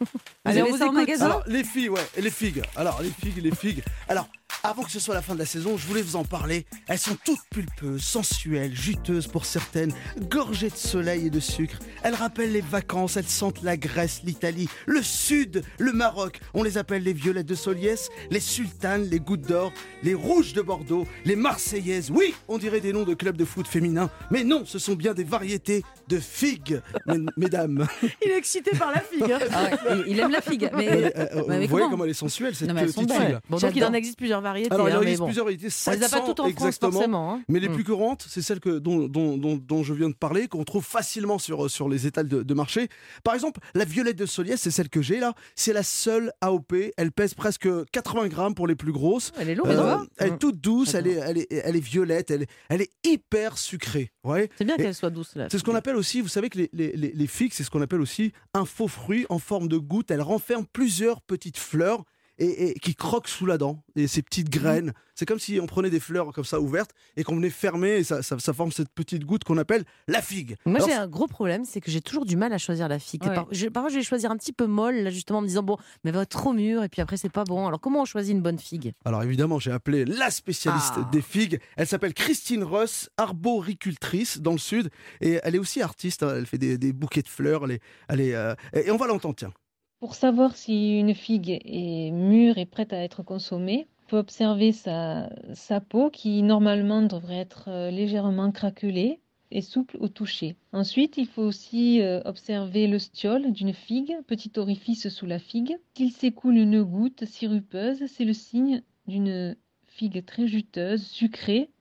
Allez, 0.46 0.62
avez 0.62 0.72
on 0.72 0.78
ça 0.78 0.78
vous 0.78 0.84
en 0.84 0.86
écoute. 0.88 0.96
magasin 0.96 1.26
Alors, 1.26 1.44
les 1.48 1.64
filles, 1.64 1.90
ouais, 1.90 2.02
et 2.16 2.22
les 2.22 2.30
figues. 2.32 2.62
Alors, 2.76 3.02
les 3.02 3.10
figues, 3.10 3.44
les 3.44 3.56
figues. 3.56 3.84
Alors, 4.08 4.28
avant 4.64 4.84
que 4.84 4.92
ce 4.92 5.00
soit 5.00 5.14
la 5.16 5.22
fin 5.22 5.34
de 5.34 5.40
la 5.40 5.46
saison, 5.46 5.78
je 5.78 5.86
voulais 5.88 6.02
vous 6.02 6.16
en 6.18 6.24
parler. 6.26 6.66
Elles 6.88 6.98
sont 7.00 7.16
toutes 7.24 7.40
pulpeuses, 7.52 8.02
sensuelles, 8.04 8.76
juteuses 8.76 9.28
pour 9.28 9.46
certaines, 9.46 9.94
gorgées 10.30 10.70
de 10.70 10.76
soleil 10.76 11.28
et 11.28 11.30
de 11.30 11.40
sucre. 11.40 11.78
Elles 12.04 12.16
rappellent 12.16 12.52
les 12.52 12.62
vacances, 12.62 13.16
elles 13.18 13.28
sentent 13.28 13.62
la 13.64 13.78
Grèce, 13.78 14.22
l'Italie, 14.26 14.68
le 14.86 15.02
Sud, 15.02 15.64
le 15.78 15.94
Maroc. 15.94 16.40
On 16.54 16.64
les 16.64 16.78
appelle 16.78 17.04
les 17.04 17.14
violettes 17.14 17.46
de 17.46 17.56
Soliès, 17.56 18.10
les 18.30 18.40
sultanes, 18.42 19.04
les 19.10 19.20
gouttes 19.20 19.48
d'or, 19.48 19.72
les 20.04 20.14
rouges 20.14 20.54
de 20.54 20.62
Bordeaux, 20.62 21.08
les 21.24 21.36
marseillaises. 21.36 22.12
Oui, 22.12 22.34
on 22.48 22.58
dirait 22.58 22.82
des 22.82 22.92
noms 22.94 23.04
de 23.04 23.14
clubs 23.14 23.38
de 23.38 23.46
foot 23.46 23.68
féminins, 23.68 24.10
mais 24.32 24.44
non, 24.44 24.64
ce 24.66 24.80
sont 24.80 24.96
bien 24.96 25.14
des 25.14 25.24
variétés 25.24 25.84
de 26.10 26.20
figues, 26.20 26.82
mes- 27.06 27.18
mesdames. 27.38 27.88
Il 28.26 28.32
est 28.32 28.38
excité 28.38 28.72
par 28.78 28.92
la 28.92 29.02
figue. 29.02 29.32
hein. 29.32 29.40
Ah 29.52 29.64
ouais, 29.96 30.04
il- 30.08 30.20
aime 30.20 30.32
la 30.32 30.42
figue. 30.42 30.70
Mais, 30.76 30.88
Euh, 30.90 31.12
euh, 31.18 31.44
mais 31.48 31.62
vous 31.62 31.68
voyez 31.68 31.88
comment 31.90 32.04
elle 32.04 32.10
est 32.12 32.14
sensuelle, 32.14 32.56
cette 32.56 32.68
Non, 32.70 32.78
sont 32.88 33.04
petite 33.06 33.12
fille-là. 33.14 33.42
Bon, 33.50 33.58
donc 33.58 33.76
il 33.76 33.84
en 33.86 33.94
existe 33.94 34.18
plusieurs 34.18 34.42
variétés. 34.48 34.74
Alors, 34.74 34.90
il 34.90 34.96
hein, 34.96 35.02
existe 35.02 35.20
bon. 35.20 35.26
plusieurs 35.26 35.46
variétés, 35.46 35.68
On 35.88 35.92
les 35.92 35.98
a 35.98 36.00
pas 36.02 36.08
700 36.10 36.26
toutes 36.26 36.40
en 36.40 36.44
France 36.44 36.52
exactement. 36.52 36.92
forcément. 36.92 37.34
hein. 37.34 37.42
Mais 37.48 37.60
les 37.60 37.70
Mm. 37.70 37.74
plus 37.74 37.84
courantes, 37.84 38.26
c'est 38.30 38.42
celles 38.42 38.60
que, 38.60 38.80
dont, 38.80 39.08
dont- 39.08 39.38
dont- 39.38 39.56
dont 39.58 39.84
je 39.84 39.94
viens 39.94 40.10
de 40.10 40.16
parler, 40.16 40.48
qu'on 40.48 40.64
trouve 40.64 40.84
facilement 40.86 41.38
sur, 41.40 41.70
sur 41.70 41.90
les 41.90 42.08
étals 42.08 42.28
de, 42.28 42.44
de 42.44 42.54
marché. 42.54 42.90
Par 43.24 43.34
exemple, 43.34 43.60
la 43.76 43.86
violette 43.86 44.18
de 44.18 44.26
Soliès, 44.26 44.60
c'est 44.60 44.72
celle 44.72 44.90
que 44.90 45.02
j'ai 45.02 45.20
là. 45.20 45.34
C'est 45.56 45.74
la 45.74 45.84
seule 45.84 46.32
AOP. 46.42 46.74
Elle 46.98 47.12
pèse 47.12 47.34
presque 47.34 47.68
80 47.92 48.28
grammes 48.28 48.56
pour 48.56 48.68
les 48.68 48.76
plus 48.76 48.92
grosses. 48.92 49.32
Elle 49.38 49.50
est 49.50 49.56
lourde. 49.56 49.70
Euh, 49.72 49.96
hein. 49.96 50.08
elle 50.18 50.34
est 50.34 50.38
toute 50.38 50.60
douce, 50.60 50.94
elle 50.94 51.08
est, 51.08 51.14
elle, 51.14 51.38
est, 51.38 51.48
elle 51.52 51.76
est 51.76 51.80
violette, 51.80 52.32
elle, 52.32 52.44
est- 52.44 52.50
elle 52.70 52.82
est 52.82 52.92
hyper 53.06 53.58
sucrée. 53.58 54.12
Ouais. 54.24 54.50
C'est 54.58 54.66
bien 54.66 54.76
qu'elle 54.78 54.96
soit 54.96 55.10
douce. 55.10 55.36
là. 55.36 55.48
C'est 55.52 55.58
ce 55.58 55.64
qu'on 55.64 55.76
appelle 55.76 55.96
aussi, 55.96 56.22
vous 56.22 56.28
savez 56.28 56.50
que 56.50 56.58
les, 56.58 56.70
les, 56.74 56.92
les- 56.96 57.12
les 57.14 57.28
figues, 57.28 57.52
c'est 57.54 57.64
ce 57.64 57.70
qu'on 57.70 57.82
appelle 57.82 58.02
aussi 58.02 58.32
un 58.54 58.66
faux 58.66 58.88
fruit 58.88 59.26
en 59.30 59.40
forme 59.40 59.68
de 59.68 59.78
goutte. 59.78 60.12
Elle 60.12 60.22
renferme 60.22 60.66
plusieurs 60.72 61.22
petites 61.22 61.58
fleurs 61.58 62.04
et, 62.40 62.70
et 62.70 62.74
qui 62.76 62.96
croquent 62.96 63.28
sous 63.30 63.46
la 63.46 63.58
dent. 63.58 63.84
Et 63.96 64.08
ces 64.08 64.22
petites 64.22 64.50
graines, 64.50 64.94
c'est 65.16 65.26
comme 65.26 65.40
si 65.40 65.60
on 65.60 65.66
prenait 65.66 65.90
des 65.90 66.00
fleurs 66.00 66.32
comme 66.34 66.44
ça 66.46 66.60
ouvertes 66.60 66.92
et 67.16 67.24
qu'on 67.24 67.36
venait 67.36 67.50
fermer 67.50 67.98
et 67.98 68.04
ça, 68.04 68.22
ça, 68.22 68.38
ça 68.40 68.54
forme 68.54 68.72
cette 68.72 68.90
petite 68.90 69.26
goutte 69.26 69.44
qu'on 69.44 69.58
appelle 69.58 69.84
la 70.08 70.22
figue. 70.22 70.56
Moi, 70.66 70.80
j'ai 70.86 70.94
un 70.94 71.08
gros 71.08 71.28
problème, 71.28 71.66
c'est 71.66 71.82
que 71.82 71.90
j'ai 71.90 72.02
toujours 72.02 72.26
du 72.26 72.36
mal 72.38 72.54
à 72.54 72.58
choisir 72.58 72.88
la 72.88 73.00
figue. 73.00 73.24
Ouais. 73.24 73.34
Par- 73.34 73.48
je- 73.52 73.68
parfois, 73.68 73.90
je 73.90 73.96
vais 73.96 74.04
choisir 74.04 74.30
un 74.32 74.38
petit 74.38 74.54
peu 74.54 74.68
molle, 74.68 74.98
là, 74.98 75.10
justement, 75.10 75.40
en 75.40 75.42
me 75.42 75.48
disant, 75.48 75.64
bon, 75.64 75.78
mais 76.04 76.10
elle 76.12 76.16
va 76.16 76.22
être 76.24 76.30
trop 76.30 76.54
mûre, 76.54 76.84
et 76.84 76.90
puis 76.90 77.02
après, 77.02 77.18
c'est 77.18 77.30
pas 77.32 77.44
bon. 77.44 77.66
Alors, 77.68 77.80
comment 77.80 78.02
on 78.02 78.06
choisit 78.06 78.34
une 78.34 78.42
bonne 78.42 78.60
figue? 78.60 78.94
Alors 79.06 79.24
évidemment, 79.24 79.58
j'ai 79.60 79.72
appelé 79.72 80.06
la 80.06 80.30
spécialiste 80.32 80.94
Ah. 80.98 81.10
des 81.12 81.22
figues. 81.22 81.60
Elle 81.76 81.88
s'appelle 81.88 82.14
Christine 82.14 82.64
Ross, 82.64 83.10
arboricultrice 83.18 84.40
dans 84.40 84.52
le 84.52 84.58
sud. 84.58 84.90
Et 85.22 85.40
elle 85.44 85.56
est 85.56 85.60
aussi 85.60 85.82
artiste. 85.82 86.24
hein. 86.24 86.34
Elle 86.38 86.46
fait 86.46 86.58
des, 86.58 86.78
des 86.78 86.94
bouquets 86.94 87.22
de 87.22 87.28
fleurs. 87.28 87.66
Elle 87.66 87.72
est, 87.72 87.82
elle 88.08 88.22
est, 88.22 88.36
euh, 88.36 88.54
et 88.74 88.92
on 88.92 88.98
va 88.98 89.08
l'entendre, 89.08 89.36
tiens. 89.36 89.52
Pour 90.00 90.14
savoir 90.14 90.56
si 90.56 91.00
une 91.00 91.16
figue 91.16 91.60
est 91.66 92.12
mûre 92.12 92.60
et 92.60 92.68
prête 92.68 92.94
à 92.94 93.04
être 93.04 93.24
consommée, 93.24 93.88
il 94.06 94.10
faut 94.10 94.18
observer 94.18 94.72
sa, 94.72 95.28
sa 95.54 95.82
peau 95.82 96.12
qui 96.12 96.44
normalement 96.44 97.02
devrait 97.02 97.38
être 97.40 97.66
euh, 97.68 97.90
légèrement 97.90 98.52
craquelée 98.52 99.20
et 99.50 99.62
souple 99.62 99.98
au 100.00 100.08
toucher. 100.08 100.56
Ensuite, 100.72 101.18
il 101.18 101.26
faut 101.26 101.42
aussi 101.42 102.02
euh, 102.04 102.22
observer 102.26 102.86
le 102.86 103.00
stiole 103.00 103.52
d'une 103.52 103.74
figue, 103.74 104.16
petit 104.28 104.52
orifice 104.58 105.10
sous 105.10 105.26
la 105.26 105.40
figue. 105.40 105.76
S'il 105.96 106.12
s'écoule 106.12 106.58
une 106.58 106.84
goutte 106.84 107.26
sirupeuse, 107.26 108.06
c'est 108.06 108.26
le 108.26 108.34
signe 108.34 108.84
d'une 109.08 109.56
figue 109.88 110.24
très 110.24 110.48
juteuse, 110.48 111.08
sucrée 111.08 111.72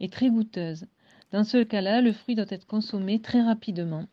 et 0.00 0.08
très 0.08 0.28
goûteuse. 0.28 0.86
Dans 1.30 1.44
ce 1.44 1.62
cas-là, 1.62 2.00
le 2.00 2.12
fruit 2.12 2.34
doit 2.34 2.46
être 2.48 2.66
consommé 2.66 3.20
très 3.20 3.42
rapidement. 3.42 4.06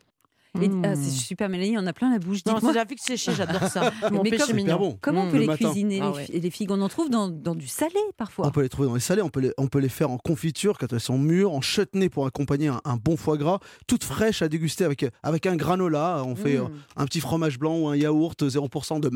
Et- 0.60 0.68
Mm. 0.68 0.82
ah, 0.84 0.94
C'est 0.96 1.10
super, 1.10 1.48
Mélanie, 1.48 1.76
on 1.78 1.86
a 1.86 1.92
plein 1.92 2.10
la 2.10 2.18
bouche. 2.18 2.38
Non, 2.46 2.58
c'est 2.60 2.72
la 2.72 2.86
figue 2.86 2.98
séchée, 3.00 3.32
j'adore 3.36 3.62
ça. 3.68 3.92
Mon 4.12 4.22
Mais 4.22 4.30
péché 4.30 4.38
comme- 4.38 4.46
Super 4.58 4.64
mignon. 4.64 4.78
bon. 4.78 4.98
comment 5.00 5.22
on 5.22 5.26
Mm. 5.26 5.30
peut 5.30 5.34
Le 5.36 5.40
les 5.42 5.46
matin. 5.46 5.64
cuisiner, 5.70 6.00
Ah 6.02 6.10
les, 6.10 6.16
ouais. 6.16 6.24
fi- 6.24 6.40
les 6.40 6.50
figues? 6.50 6.70
On 6.70 6.80
en 6.80 6.88
trouve 6.88 7.10
dans, 7.10 7.28
dans 7.28 7.54
du 7.54 7.66
salé 7.66 7.94
parfois. 8.16 8.46
On 8.46 8.50
peut 8.50 8.62
les 8.62 8.68
trouver 8.68 8.88
dans 8.88 8.94
les 8.94 9.00
salés, 9.00 9.22
on 9.22 9.28
peut 9.28 9.40
les, 9.40 9.52
on 9.58 9.66
peut 9.68 9.78
les 9.78 9.88
faire 9.88 10.10
en 10.10 10.18
confiture 10.18 10.78
quand 10.78 10.92
elles 10.92 11.00
sont 11.00 11.18
mûres, 11.18 11.52
en 11.52 11.60
chutney 11.60 12.08
pour 12.08 12.26
accompagner 12.26 12.68
un, 12.68 12.80
un 12.84 12.96
bon 12.96 13.16
foie 13.16 13.36
gras, 13.36 13.58
toutes 13.86 14.04
fraîches 14.04 14.42
à 14.42 14.48
déguster 14.48 14.84
avec, 14.84 15.04
avec 15.22 15.46
un 15.46 15.56
granola. 15.56 16.22
On 16.24 16.34
fait 16.34 16.56
Mm. 16.58 16.62
euh, 16.62 16.68
un 16.96 17.04
petit 17.04 17.20
fromage 17.20 17.58
blanc 17.58 17.76
ou 17.78 17.88
un 17.88 17.96
yaourt 17.96 18.42
0% 18.42 19.00
de 19.00 19.08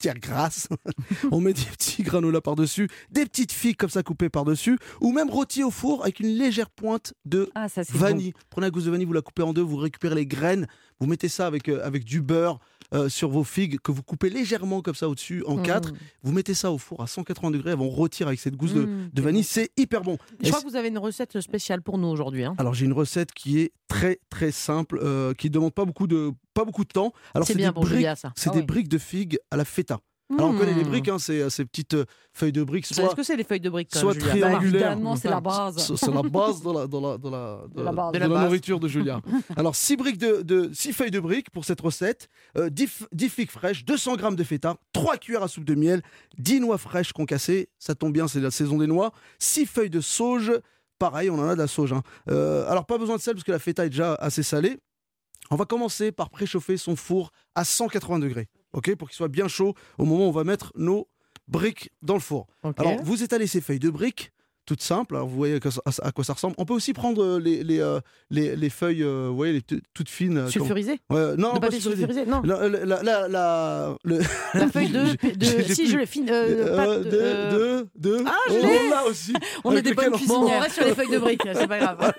matière 0.00 0.18
grasse. 0.18 0.68
on 1.30 1.40
met 1.40 1.52
des 1.52 1.60
petits 1.62 2.02
granolas 2.02 2.40
par-dessus, 2.40 2.88
des 3.10 3.26
petites 3.26 3.52
figues 3.52 3.76
comme 3.76 3.90
ça 3.90 4.02
coupées 4.02 4.30
par-dessus, 4.30 4.78
ou 5.02 5.12
même 5.12 5.28
rôties 5.28 5.62
au 5.62 5.70
four 5.70 6.02
avec 6.02 6.20
une 6.20 6.28
légère 6.28 6.70
pointe 6.70 7.12
de 7.26 7.50
Ah, 7.54 7.68
ça 7.68 7.82
bon. 7.92 7.98
vanille. 7.98 8.32
Prenez 8.48 8.68
la 8.68 8.70
gousse 8.70 8.84
de 8.84 8.90
vanille, 8.90 9.06
vous 9.06 9.12
la 9.12 9.20
coupez 9.20 9.42
en 9.42 9.52
deux, 9.52 9.60
vous 9.62 9.76
récupérez 9.76 10.14
les 10.14 10.26
graines, 10.26 10.66
vous 11.00 11.06
mettez 11.06 11.28
ça 11.28 11.46
avec, 11.46 11.68
euh, 11.68 11.80
avec 11.84 12.04
du 12.04 12.20
beurre 12.20 12.58
euh, 12.92 13.08
sur 13.08 13.30
vos 13.30 13.44
figues 13.44 13.78
que 13.80 13.92
vous 13.92 14.02
coupez 14.02 14.30
légèrement 14.30 14.82
comme 14.82 14.94
ça 14.96 15.08
au-dessus 15.08 15.44
en 15.46 15.56
Mm. 15.58 15.62
quatre. 15.62 15.92
Vous 16.22 16.32
mettez 16.32 16.54
ça 16.54 16.72
au 16.72 16.78
four 16.78 17.02
à 17.02 17.06
180 17.06 17.52
degrés, 17.52 17.70
elles 17.70 17.76
vont 17.78 17.88
rôtir 17.88 18.26
avec 18.26 18.40
cette 18.40 18.56
gousse 18.56 18.74
de, 18.74 18.82
Mm, 18.84 19.10
de 19.12 19.22
vanille, 19.22 19.44
c'est 19.44 19.70
hyper 19.76 20.02
bon. 20.02 20.18
Je 20.42 20.48
crois 20.50 20.60
que 20.60 20.66
vous 20.68 20.76
avez 20.76 20.88
une 20.88 20.98
recette 20.98 21.40
spéciale 21.40 21.82
pour 21.82 21.98
nous 21.98 22.08
aujourd'hui. 22.08 22.44
hein. 22.44 22.54
alors 22.58 22.74
j'ai 22.74 22.86
une 22.86 22.92
recette 22.92 23.32
qui 23.32 23.60
est 23.60 23.72
très 23.88 24.18
très 24.28 24.50
simple, 24.50 24.98
euh, 25.02 25.34
qui 25.34 25.50
demande 25.50 25.72
pas 25.72 25.84
beaucoup 25.84 26.06
de 26.08 26.32
pas 26.52 26.64
beaucoup 26.64 26.84
de 26.84 26.88
temps. 26.90 27.12
Alors 27.34 27.46
C'est 27.46 27.54
des 27.54 27.70
pour 27.70 27.82
briques, 27.82 27.94
Julia, 27.94 28.16
ça. 28.16 28.32
c'est 28.36 28.50
Ah 28.50 28.54
des 28.54 28.58
oui. 28.60 28.66
briques 28.66 28.88
de 28.88 28.98
figues 28.98 29.38
à 29.52 29.56
la 29.56 29.64
feta. 29.64 30.00
Alors 30.38 30.50
on 30.50 30.56
connaît 30.58 30.74
les 30.74 30.84
Mm. 30.84 30.88
briques, 30.88 31.08
hein, 31.08 31.18
c'est 31.18 31.40
euh, 31.42 31.50
ces 31.50 31.64
petites 31.64 31.94
euh, 31.94 32.04
feuilles 32.32 32.52
de 32.52 32.62
briques, 32.62 32.86
soit 32.86 33.10
ce 33.10 33.14
que 33.16 33.22
c'est 33.22 33.36
les 33.36 33.42
feuilles 33.44 33.60
de 33.60 33.68
briques 33.70 33.94
soit 33.94 34.12
Julia 34.12 34.28
triangulaire. 34.28 34.96
Bah, 34.98 35.14
c'est 35.20 35.28
la 35.28 35.40
base. 35.40 35.94
C'est 35.96 36.10
la 36.10 36.22
base 36.22 36.62
de 36.62 36.70
la, 36.72 36.86
de 36.86 36.98
la, 36.98 37.18
de 37.18 37.28
la, 37.28 37.60
de, 37.68 37.74
De 37.78 37.82
la 37.82 37.92
base. 37.92 38.12
de 38.12 38.18
De 38.18 38.18
la 38.22 38.28
la 38.28 38.34
base. 38.34 38.44
nourriture 38.44 38.78
de 38.80 38.86
Julia. 38.88 39.20
Alors, 39.56 39.74
6 39.74 39.96
briques 39.96 40.18
de, 40.18 40.42
de 40.42 40.70
six 40.72 40.92
feuilles 40.92 41.10
de 41.10 41.18
briques 41.20 41.50
pour 41.50 41.64
cette 41.64 41.80
recette, 41.80 42.28
euh, 42.56 42.70
10, 42.70 42.84
f- 42.86 43.06
10 43.12 43.28
figues 43.28 43.50
fraîches, 43.50 43.84
200 43.84 44.16
grammes 44.16 44.36
de 44.36 44.44
feta, 44.44 44.76
3 44.92 45.16
cuillères 45.16 45.42
à 45.42 45.48
soupe 45.48 45.64
de 45.64 45.74
miel, 45.74 46.02
10 46.38 46.60
noix 46.60 46.78
fraîches 46.78 47.12
concassées, 47.12 47.68
ça 47.78 47.94
tombe 47.96 48.12
bien, 48.12 48.28
c'est 48.28 48.40
la 48.40 48.50
saison 48.52 48.78
des 48.78 48.86
noix, 48.86 49.12
6 49.40 49.66
feuilles 49.66 49.90
de 49.90 50.00
sauge, 50.00 50.52
pareil, 50.98 51.28
on 51.30 51.38
en 51.40 51.48
a 51.48 51.54
de 51.54 51.60
la 51.60 51.66
sauge. 51.66 51.92
hein. 51.92 52.02
Euh, 52.30 52.70
alors, 52.70 52.86
pas 52.86 52.98
besoin 52.98 53.16
de 53.16 53.20
sel 53.20 53.34
parce 53.34 53.44
que 53.44 53.52
la 53.52 53.58
feta 53.58 53.84
est 53.84 53.90
déjà 53.90 54.14
assez 54.14 54.42
salée. 54.44 54.78
On 55.50 55.56
va 55.56 55.64
commencer 55.64 56.12
par 56.12 56.30
préchauffer 56.30 56.76
son 56.76 56.94
four 56.94 57.32
à 57.56 57.64
180 57.64 58.20
degrés, 58.20 58.46
ok, 58.72 58.94
pour 58.96 59.08
qu'il 59.08 59.16
soit 59.16 59.28
bien 59.28 59.48
chaud 59.48 59.74
au 59.98 60.04
moment 60.04 60.26
où 60.26 60.28
on 60.28 60.32
va 60.32 60.44
mettre 60.44 60.72
nos 60.76 61.08
briques 61.48 61.90
dans 62.02 62.14
le 62.14 62.20
four. 62.20 62.46
Alors, 62.76 63.02
vous 63.02 63.22
étalez 63.22 63.46
ces 63.46 63.60
feuilles 63.60 63.78
de 63.78 63.90
briques, 63.90 64.32
toutes 64.66 64.82
simples. 64.82 65.16
Alors, 65.16 65.26
vous 65.28 65.36
voyez 65.36 65.56
à 65.56 65.60
quoi 66.12 66.24
ça- 66.24 66.32
ressemble. 66.32 66.54
On 66.58 66.64
peut 66.64 66.74
aussi 66.74 66.92
prendre 66.92 67.22
euh, 67.24 67.38
les, 67.40 67.64
les, 67.64 67.80
euh, 67.80 68.00
les, 68.30 68.54
les 68.56 68.70
feuilles, 68.70 69.02
euh, 69.02 69.26
vous 69.30 69.36
voyez, 69.36 69.52
les 69.52 69.62
toutes 69.62 70.08
fines. 70.08 70.48
Sulfurisé 70.48 71.00
comme- 71.08 71.16
Ouais, 71.18 71.36
non, 71.36 71.54
De 71.54 71.58
pas 71.58 71.70
sulfurisé. 71.70 72.24
Non. 72.26 72.42
La, 72.44 72.68
la, 72.68 72.84
la, 72.84 73.02
la- 73.02 73.28
la- 73.28 73.96
le- 74.04 74.20
La 74.54 74.68
feuille 74.68 74.88
de. 74.90 75.00
De 75.40 75.72
si, 75.74 75.86
je 75.88 75.96
l'ai 75.96 76.06
fine. 76.06 76.28
euh, 76.30 76.76
Euh, 76.78 76.98
de- 77.04 77.10
de, 77.10 77.16
euh, 77.20 77.84
de, 77.96 78.18
de. 78.18 78.24
Ah, 78.26 78.32
je 78.48 78.54
l'ai. 78.54 78.88
là 78.90 79.04
aussi. 79.06 79.32
On 79.64 79.74
est 79.76 79.82
des 79.82 79.94
bonnes 79.94 80.10
Bon, 80.10 80.14
on 80.14 80.18
cuisinières. 80.18 80.62
reste 80.62 80.74
sur 80.76 80.84
les 80.84 80.94
feuilles 80.94 81.10
de 81.10 81.18
briques, 81.18 81.42
c'est 81.52 81.66
pas 81.68 81.78
grave. 81.78 82.12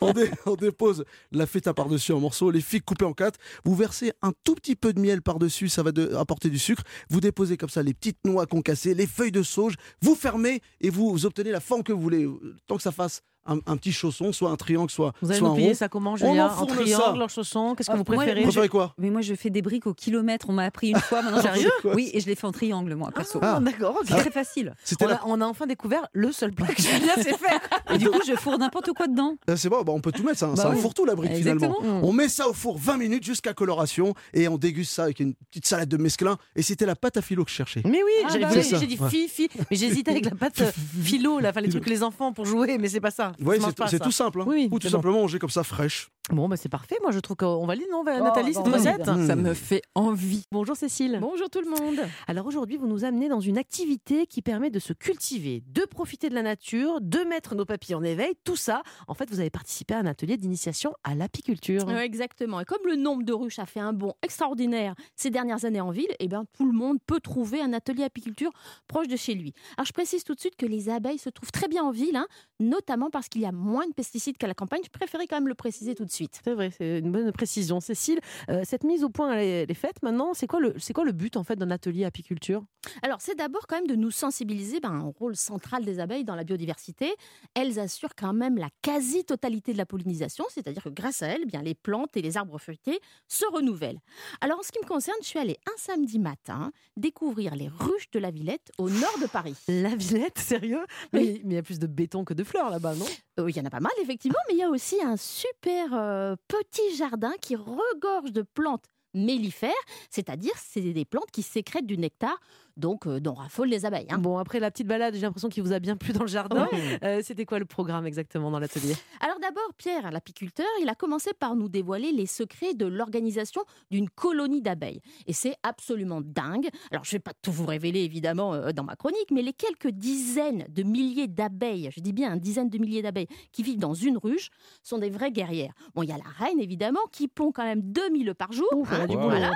on, 0.00 0.12
dé- 0.12 0.30
on 0.46 0.54
dépose 0.56 1.04
la 1.32 1.46
feta 1.46 1.74
par-dessus 1.74 2.12
en 2.12 2.20
morceaux, 2.20 2.50
les 2.50 2.60
figues 2.60 2.84
coupées 2.84 3.04
en 3.04 3.12
quatre. 3.12 3.38
Vous 3.64 3.74
versez 3.74 4.12
un 4.22 4.32
tout 4.44 4.54
petit 4.54 4.76
peu 4.76 4.92
de 4.92 5.00
miel 5.00 5.22
par-dessus, 5.22 5.68
ça 5.68 5.82
va 5.82 5.90
apporter 6.18 6.50
du 6.50 6.58
sucre. 6.58 6.82
Vous 7.10 7.20
déposez 7.20 7.56
comme 7.56 7.68
ça 7.68 7.82
les 7.82 7.94
petites 7.94 8.18
noix 8.24 8.46
concassées, 8.46 8.94
les 8.94 9.06
feuilles 9.06 9.32
de 9.32 9.42
sauge. 9.42 9.74
Vous 10.02 10.14
fermez 10.14 10.60
et 10.80 10.90
vous, 10.90 11.10
vous 11.10 11.26
obtenez 11.26 11.50
la 11.50 11.60
que 11.84 11.92
vous 11.92 12.00
voulez. 12.00 12.28
Tant 12.66 12.76
que 12.76 12.82
ça 12.82 12.92
fasse 12.92 13.22
un, 13.48 13.58
un 13.66 13.76
petit 13.76 13.92
chausson, 13.92 14.32
soit 14.32 14.50
un 14.50 14.56
triangle, 14.56 14.90
soit, 14.90 15.12
Vous 15.22 15.30
allez 15.30 15.38
soit 15.38 15.48
nous 15.48 15.54
un 15.54 15.56
payer 15.56 15.68
rond. 15.68 15.74
ça 15.74 15.88
comment, 15.88 16.12
On 16.12 16.16
Julia 16.16 16.52
En 16.58 16.66
triangle, 16.66 16.92
ça. 17.18 17.24
en 17.24 17.28
chausson 17.28 17.74
Qu'est-ce 17.74 17.88
que 17.88 17.94
Ah, 17.94 17.96
vous 17.98 18.04
préférez 18.04 18.40
Vous 18.40 18.46
préférez 18.48 18.68
quoi 18.68 18.94
Mais 18.98 19.10
moi, 19.10 19.20
je 19.20 19.34
fais 19.34 19.50
des 19.50 19.62
briques 19.62 19.86
au 19.86 19.94
kilomètre. 19.94 20.46
On 20.48 20.52
m'a 20.52 20.64
appris 20.64 20.90
une 20.90 20.98
fois. 20.98 21.22
Maintenant, 21.22 21.42
Sérieux 21.42 21.70
Oui, 21.84 22.10
et 22.12 22.20
je 22.20 22.26
les 22.26 22.34
fais 22.34 22.46
en 22.46 22.52
triangle, 22.52 22.94
moi, 22.94 23.10
perso. 23.14 23.38
Ah. 23.42 23.58
D'accord, 23.60 23.96
ok. 24.00 24.06
C'est 24.08 24.16
très 24.16 24.30
facile. 24.30 24.74
On 25.00 25.06
la- 25.06 25.14
a, 25.16 25.20
on 25.26 25.40
a 25.40 25.46
enfin 25.46 25.66
découvert 25.66 26.06
le 26.12 26.32
seul 26.32 26.52
plat 26.52 26.66
que 26.68 26.80
Julia 26.82 27.14
sait 27.16 27.34
faire. 27.36 27.60
Et 27.92 27.98
du 27.98 28.08
coup, 28.10 28.20
je 28.26 28.34
fourre 28.34 28.58
n'importe 28.58 28.92
quoi 28.92 29.06
dedans. 29.06 29.36
Euh, 29.50 29.56
C'est 29.56 29.68
bon, 29.68 29.82
bah, 29.82 29.92
on 29.94 30.00
peut 30.00 30.12
tout 30.12 30.22
mettre, 30.22 30.38
c'est 30.38 30.44
un, 30.44 30.48
Bah 30.48 30.54
c'est 30.56 30.68
un 30.68 30.74
oui. 30.74 30.80
fourre-tout 30.80 31.04
la 31.04 31.14
brique 31.14 31.32
finalement. 31.34 31.66
Exactement. 31.66 32.00
On 32.02 32.12
met 32.12 32.28
ça 32.28 32.48
au 32.48 32.52
four 32.52 32.78
20 32.78 32.96
minutes 32.98 33.24
jusqu'à 33.24 33.54
coloration 33.54 34.14
et 34.34 34.48
on 34.48 34.58
déguste 34.58 34.92
ça 34.92 35.04
avec 35.04 35.20
une 35.20 35.34
petite 35.34 35.66
salade 35.66 35.88
de 35.88 35.96
mesclun. 35.96 36.36
Et 36.56 36.62
c'était 36.62 36.86
la 36.86 36.96
pâte 36.96 37.16
à 37.16 37.22
filo 37.22 37.44
que 37.44 37.50
je 37.50 37.56
cherchais. 37.56 37.82
Mais 37.84 38.02
oui, 38.04 38.12
Ah, 38.24 38.28
j'ai 38.32 38.38
bah 38.40 38.48
j'ai- 38.52 38.86
dit 38.86 38.98
fi, 39.08 39.28
fi. 39.28 39.48
Mais 39.70 39.76
j'hésitais 39.76 40.10
avec 40.10 40.24
la 40.24 40.30
pâte 40.34 40.62
philo, 41.02 41.38
là, 41.40 41.52
les 41.60 41.68
trucs 41.68 41.88
les 41.88 42.02
enfants 42.02 42.32
pour 42.32 42.44
jouer, 42.46 42.78
mais 42.78 42.88
c'est 42.88 43.00
pas 43.00 43.10
ça. 43.10 43.32
Vous 43.38 43.44
voyez, 43.44 43.60
Ça 43.60 43.68
se 43.70 43.86
c'est 43.88 43.98
tout 44.00 44.10
simple. 44.10 44.40
hein. 44.40 44.44
Oui, 44.46 44.68
Ou 44.72 44.78
tout 44.78 44.86
bon. 44.88 44.90
simplement 44.92 45.20
manger 45.20 45.38
comme 45.38 45.50
ça 45.50 45.62
fraîche. 45.64 46.10
Bon, 46.30 46.46
bah 46.46 46.58
c'est 46.58 46.68
parfait. 46.68 46.96
Moi, 47.00 47.10
je 47.10 47.20
trouve 47.20 47.36
qu'on 47.36 47.64
valide, 47.66 47.86
non 47.90 48.02
Oh, 48.06 48.22
Nathalie, 48.22 48.52
cette 48.52 48.62
bah, 48.64 48.70
on 48.70 48.76
recette. 48.76 49.04
Ça 49.06 49.14
Mmh. 49.34 49.40
me 49.40 49.54
fait 49.54 49.80
envie. 49.94 50.42
Bonjour 50.52 50.76
Cécile. 50.76 51.18
Bonjour 51.22 51.48
tout 51.48 51.62
le 51.62 51.70
monde. 51.70 52.06
Alors 52.26 52.44
aujourd'hui, 52.46 52.76
vous 52.76 52.86
nous 52.86 53.04
amenez 53.06 53.30
dans 53.30 53.40
une 53.40 53.56
activité 53.56 54.26
qui 54.26 54.42
permet 54.42 54.68
de 54.68 54.78
se 54.78 54.92
cultiver, 54.92 55.62
de 55.68 55.86
profiter 55.86 56.28
de 56.28 56.34
la 56.34 56.42
nature, 56.42 57.00
de 57.00 57.20
mettre 57.20 57.54
nos 57.54 57.64
papilles 57.64 57.94
en 57.94 58.02
éveil. 58.02 58.34
Tout 58.44 58.56
ça, 58.56 58.82
en 59.06 59.14
fait, 59.14 59.30
vous 59.30 59.40
avez 59.40 59.48
participé 59.48 59.94
à 59.94 60.00
un 60.00 60.06
atelier 60.06 60.36
d'initiation 60.36 60.92
à 61.02 61.14
l'apiculture. 61.14 61.88
Exactement. 61.90 62.60
Et 62.60 62.66
comme 62.66 62.84
le 62.86 62.96
nombre 62.96 63.22
de 63.22 63.32
ruches 63.32 63.58
a 63.58 63.64
fait 63.66 63.80
un 63.80 63.94
bond 63.94 64.12
extraordinaire 64.22 64.94
ces 65.16 65.30
dernières 65.30 65.64
années 65.64 65.80
en 65.80 65.90
ville, 65.92 66.12
eh 66.20 66.28
bien, 66.28 66.44
tout 66.58 66.66
le 66.66 66.76
monde 66.76 66.98
peut 67.06 67.20
trouver 67.20 67.62
un 67.62 67.72
atelier 67.72 68.04
apiculture 68.04 68.50
proche 68.86 69.08
de 69.08 69.16
chez 69.16 69.34
lui. 69.34 69.54
Alors 69.78 69.86
je 69.86 69.92
précise 69.94 70.24
tout 70.24 70.34
de 70.34 70.40
suite 70.40 70.56
que 70.56 70.66
les 70.66 70.90
abeilles 70.90 71.18
se 71.18 71.30
trouvent 71.30 71.52
très 71.52 71.68
bien 71.68 71.84
en 71.84 71.90
ville, 71.90 72.16
hein, 72.16 72.26
notamment 72.60 73.08
parce 73.08 73.27
qu'il 73.28 73.42
y 73.42 73.46
a 73.46 73.52
moins 73.52 73.86
de 73.86 73.92
pesticides 73.92 74.36
qu'à 74.36 74.46
la 74.46 74.54
campagne. 74.54 74.80
Je 74.84 74.90
préférais 74.90 75.26
quand 75.26 75.36
même 75.36 75.48
le 75.48 75.54
préciser 75.54 75.94
tout 75.94 76.04
de 76.04 76.10
suite. 76.10 76.40
C'est 76.44 76.54
vrai, 76.54 76.70
c'est 76.76 76.98
une 76.98 77.12
bonne 77.12 77.32
précision. 77.32 77.80
Cécile, 77.80 78.20
euh, 78.50 78.62
cette 78.64 78.84
mise 78.84 79.04
au 79.04 79.10
point, 79.10 79.32
elle 79.32 79.70
est, 79.70 79.74
faite 79.74 80.02
maintenant. 80.02 80.34
C'est 80.34 80.46
quoi, 80.46 80.60
le, 80.60 80.74
c'est 80.78 80.92
quoi 80.92 81.04
le 81.04 81.12
but 81.12 81.36
en 81.36 81.44
fait 81.44 81.56
d'un 81.56 81.70
atelier 81.70 82.04
apiculture? 82.04 82.64
Alors, 83.02 83.18
c'est 83.20 83.36
d'abord 83.36 83.66
quand 83.66 83.76
même 83.76 83.86
de 83.86 83.94
nous 83.94 84.10
sensibiliser 84.10 84.80
ben, 84.80 85.00
au 85.00 85.10
rôle 85.10 85.36
central 85.36 85.84
des 85.84 86.00
abeilles 86.00 86.24
dans 86.24 86.34
la 86.34 86.44
biodiversité. 86.44 87.14
Elles 87.54 87.78
assurent 87.78 88.14
quand 88.16 88.32
même 88.32 88.56
la 88.56 88.68
quasi-totalité 88.82 89.72
de 89.72 89.78
la 89.78 89.86
pollinisation, 89.86 90.44
c'est-à-dire 90.48 90.82
que 90.82 90.88
grâce 90.88 91.22
à 91.22 91.28
elles, 91.28 91.46
bien, 91.46 91.62
les 91.62 91.74
plantes 91.74 92.16
et 92.16 92.22
les 92.22 92.36
arbres 92.36 92.58
feuilletés 92.58 93.00
se 93.28 93.44
renouvellent. 93.52 94.00
Alors, 94.40 94.58
en 94.58 94.62
ce 94.62 94.72
qui 94.72 94.78
me 94.82 94.88
concerne, 94.88 95.18
je 95.22 95.28
suis 95.28 95.38
allée 95.38 95.58
un 95.66 95.76
samedi 95.76 96.18
matin 96.18 96.72
découvrir 96.96 97.54
les 97.54 97.68
ruches 97.68 98.10
de 98.12 98.18
la 98.18 98.30
Villette 98.30 98.72
au 98.78 98.88
nord 98.90 99.18
de 99.20 99.26
Paris. 99.26 99.56
La 99.68 99.94
Villette, 99.94 100.38
sérieux? 100.38 100.84
Mais, 101.12 101.20
mais 101.20 101.40
il 101.44 101.52
y 101.54 101.58
a 101.58 101.62
plus 101.62 101.78
de 101.78 101.86
béton 101.86 102.24
que 102.24 102.34
de 102.34 102.44
fleurs 102.44 102.70
là-bas, 102.70 102.94
non? 102.94 103.06
Il 103.38 103.56
y 103.56 103.60
en 103.60 103.64
a 103.64 103.70
pas 103.70 103.80
mal, 103.80 103.92
effectivement, 104.02 104.38
mais 104.48 104.54
il 104.54 104.58
y 104.58 104.64
a 104.64 104.68
aussi 104.68 105.00
un 105.00 105.16
super 105.16 105.94
euh, 105.94 106.34
petit 106.48 106.96
jardin 106.96 107.32
qui 107.40 107.54
regorge 107.54 108.32
de 108.32 108.42
plantes 108.42 108.86
mellifères, 109.14 109.70
c'est-à-dire 110.10 110.52
c'est 110.56 110.80
des 110.80 111.04
plantes 111.04 111.30
qui 111.32 111.42
sécrètent 111.42 111.86
du 111.86 111.98
nectar, 111.98 112.38
donc 112.76 113.06
euh, 113.06 113.18
dont 113.18 113.34
raffolent 113.34 113.68
les 113.68 113.84
abeilles. 113.84 114.06
hein. 114.10 114.18
Bon, 114.18 114.38
après 114.38 114.60
la 114.60 114.70
petite 114.70 114.86
balade, 114.86 115.14
j'ai 115.14 115.22
l'impression 115.22 115.48
qu'il 115.48 115.64
vous 115.64 115.72
a 115.72 115.80
bien 115.80 115.96
plu 115.96 116.12
dans 116.12 116.22
le 116.22 116.28
jardin. 116.28 116.68
Euh, 117.02 117.20
C'était 117.22 117.44
quoi 117.44 117.58
le 117.58 117.64
programme 117.64 118.06
exactement 118.06 118.50
dans 118.50 118.58
l'atelier? 118.58 118.94
Alors 119.20 119.38
d'abord, 119.40 119.72
Pierre, 119.76 120.10
l'apiculteur, 120.10 120.66
il 120.82 120.88
a 120.88 120.94
commencé 120.94 121.30
par 121.38 121.54
nous 121.56 121.68
dévoiler 121.68 122.12
les 122.12 122.26
secrets 122.26 122.74
de 122.74 122.86
l'organisation 122.86 123.62
d'une 123.90 124.08
colonie 124.10 124.62
d'abeilles. 124.62 125.00
Et 125.26 125.32
c'est 125.32 125.54
absolument 125.62 126.20
dingue. 126.20 126.68
Alors 126.90 127.04
je 127.04 127.10
ne 127.10 127.12
vais 127.18 127.20
pas 127.20 127.32
tout 127.42 127.52
vous 127.52 127.66
révéler 127.66 128.00
évidemment 128.00 128.54
euh, 128.54 128.72
dans 128.72 128.84
ma 128.84 128.96
chronique, 128.96 129.30
mais 129.32 129.42
les 129.42 129.52
quelques 129.52 129.88
dizaines 129.90 130.66
de 130.68 130.82
milliers 130.82 131.28
d'abeilles, 131.28 131.90
je 131.92 132.00
dis 132.00 132.12
bien 132.12 132.34
une 132.34 132.40
dizaine 132.40 132.68
de 132.68 132.78
milliers 132.78 133.02
d'abeilles 133.02 133.28
qui 133.52 133.62
vivent 133.62 133.78
dans 133.78 133.94
une 133.94 134.18
ruche, 134.18 134.50
sont 134.82 134.98
des 134.98 135.10
vraies 135.10 135.30
guerrières. 135.32 135.72
Bon, 135.94 136.02
il 136.02 136.08
y 136.08 136.12
a 136.12 136.16
la 136.18 136.44
reine 136.44 136.60
évidemment 136.60 137.00
qui 137.12 137.28
pond 137.28 137.52
quand 137.52 137.64
même 137.64 137.82
2000 137.82 138.30
œufs 138.30 138.36
par 138.36 138.52
jour. 138.52 138.66
Ouf, 138.74 138.90
hein, 139.02 139.06
Wow. 139.08 139.20
voilà. 139.30 139.52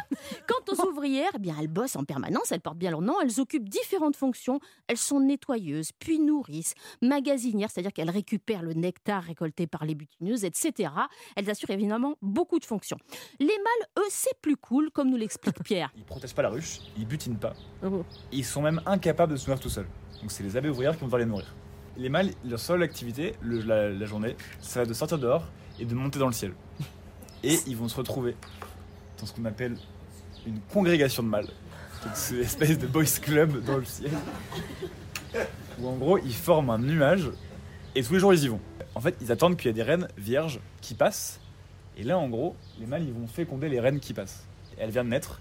Quant 0.46 0.72
aux 0.72 0.88
ouvrières, 0.88 1.30
eh 1.34 1.38
bien, 1.38 1.56
elles 1.60 1.68
bossent 1.68 1.96
en 1.96 2.04
permanence, 2.04 2.52
elles 2.52 2.60
portent 2.60 2.78
bien 2.78 2.90
leur 2.90 3.00
nom, 3.02 3.14
elles 3.22 3.40
occupent 3.40 3.68
différentes 3.68 4.16
fonctions. 4.16 4.60
Elles 4.88 4.96
sont 4.96 5.20
nettoyeuses, 5.20 5.90
puis 5.98 6.18
nourrices, 6.18 6.74
magasinières, 7.02 7.70
c'est-à-dire 7.70 7.92
qu'elles 7.92 8.10
récupèrent 8.10 8.62
le 8.62 8.72
nectar 8.74 9.22
récolté 9.22 9.66
par 9.66 9.84
les 9.84 9.94
butineuses, 9.94 10.44
etc. 10.44 10.90
Elles 11.36 11.50
assurent 11.50 11.70
évidemment 11.70 12.14
beaucoup 12.22 12.58
de 12.58 12.64
fonctions. 12.64 12.98
Les 13.40 13.46
mâles, 13.46 13.88
eux, 13.98 14.08
c'est 14.10 14.38
plus 14.40 14.56
cool, 14.56 14.90
comme 14.90 15.10
nous 15.10 15.16
l'explique 15.16 15.62
Pierre. 15.64 15.92
Ils 15.96 16.04
protègent 16.04 16.34
pas 16.34 16.42
la 16.42 16.50
ruche, 16.50 16.78
ils 16.96 17.06
butinent 17.06 17.38
pas. 17.38 17.52
Oh. 17.84 18.04
Ils 18.32 18.44
sont 18.44 18.62
même 18.62 18.80
incapables 18.86 19.32
de 19.32 19.36
se 19.36 19.46
nourrir 19.48 19.60
tout 19.60 19.68
seuls. 19.70 19.88
Donc 20.20 20.30
c'est 20.30 20.42
les 20.42 20.56
abeilles 20.56 20.70
ouvrières 20.70 20.92
qui 20.94 21.00
vont 21.00 21.06
devoir 21.06 21.20
les 21.20 21.26
nourrir. 21.26 21.54
Les 21.96 22.08
mâles, 22.08 22.30
leur 22.44 22.58
seule 22.58 22.82
activité, 22.82 23.34
le- 23.42 23.60
la, 23.60 23.90
la 23.90 24.06
journée, 24.06 24.36
ça 24.60 24.80
va 24.80 24.82
être 24.84 24.88
de 24.88 24.94
sortir 24.94 25.18
dehors 25.18 25.44
et 25.78 25.84
de 25.84 25.94
monter 25.94 26.18
dans 26.18 26.26
le 26.28 26.32
ciel. 26.32 26.54
Et 27.42 27.58
ils 27.66 27.76
vont 27.76 27.88
se 27.88 27.96
retrouver 27.96 28.34
dans 29.22 29.26
ce 29.26 29.32
qu'on 29.32 29.44
appelle 29.44 29.76
une 30.46 30.58
congrégation 30.72 31.22
de 31.22 31.28
mâles. 31.28 31.48
C'est 32.14 32.34
une 32.34 32.40
espèce 32.40 32.76
de 32.76 32.88
boys 32.88 33.04
club 33.22 33.64
dans 33.64 33.76
le 33.76 33.84
ciel. 33.84 34.10
Où 35.78 35.88
en 35.88 35.94
gros, 35.94 36.18
ils 36.18 36.34
forment 36.34 36.70
un 36.70 36.78
nuage 36.78 37.30
et 37.94 38.02
tous 38.02 38.14
les 38.14 38.18
jours 38.18 38.34
ils 38.34 38.42
y 38.42 38.48
vont. 38.48 38.60
En 38.96 39.00
fait, 39.00 39.14
ils 39.20 39.30
attendent 39.30 39.56
qu'il 39.56 39.68
y 39.68 39.70
ait 39.70 39.74
des 39.74 39.84
reines 39.84 40.08
vierges 40.18 40.58
qui 40.80 40.94
passent. 40.94 41.40
Et 41.96 42.02
là, 42.02 42.18
en 42.18 42.28
gros, 42.28 42.56
les 42.80 42.86
mâles, 42.86 43.04
ils 43.04 43.12
vont 43.12 43.28
féconder 43.28 43.68
les 43.68 43.78
reines 43.78 44.00
qui 44.00 44.12
passent. 44.12 44.44
Elle 44.76 44.90
vient 44.90 45.04
de 45.04 45.10
naître, 45.10 45.40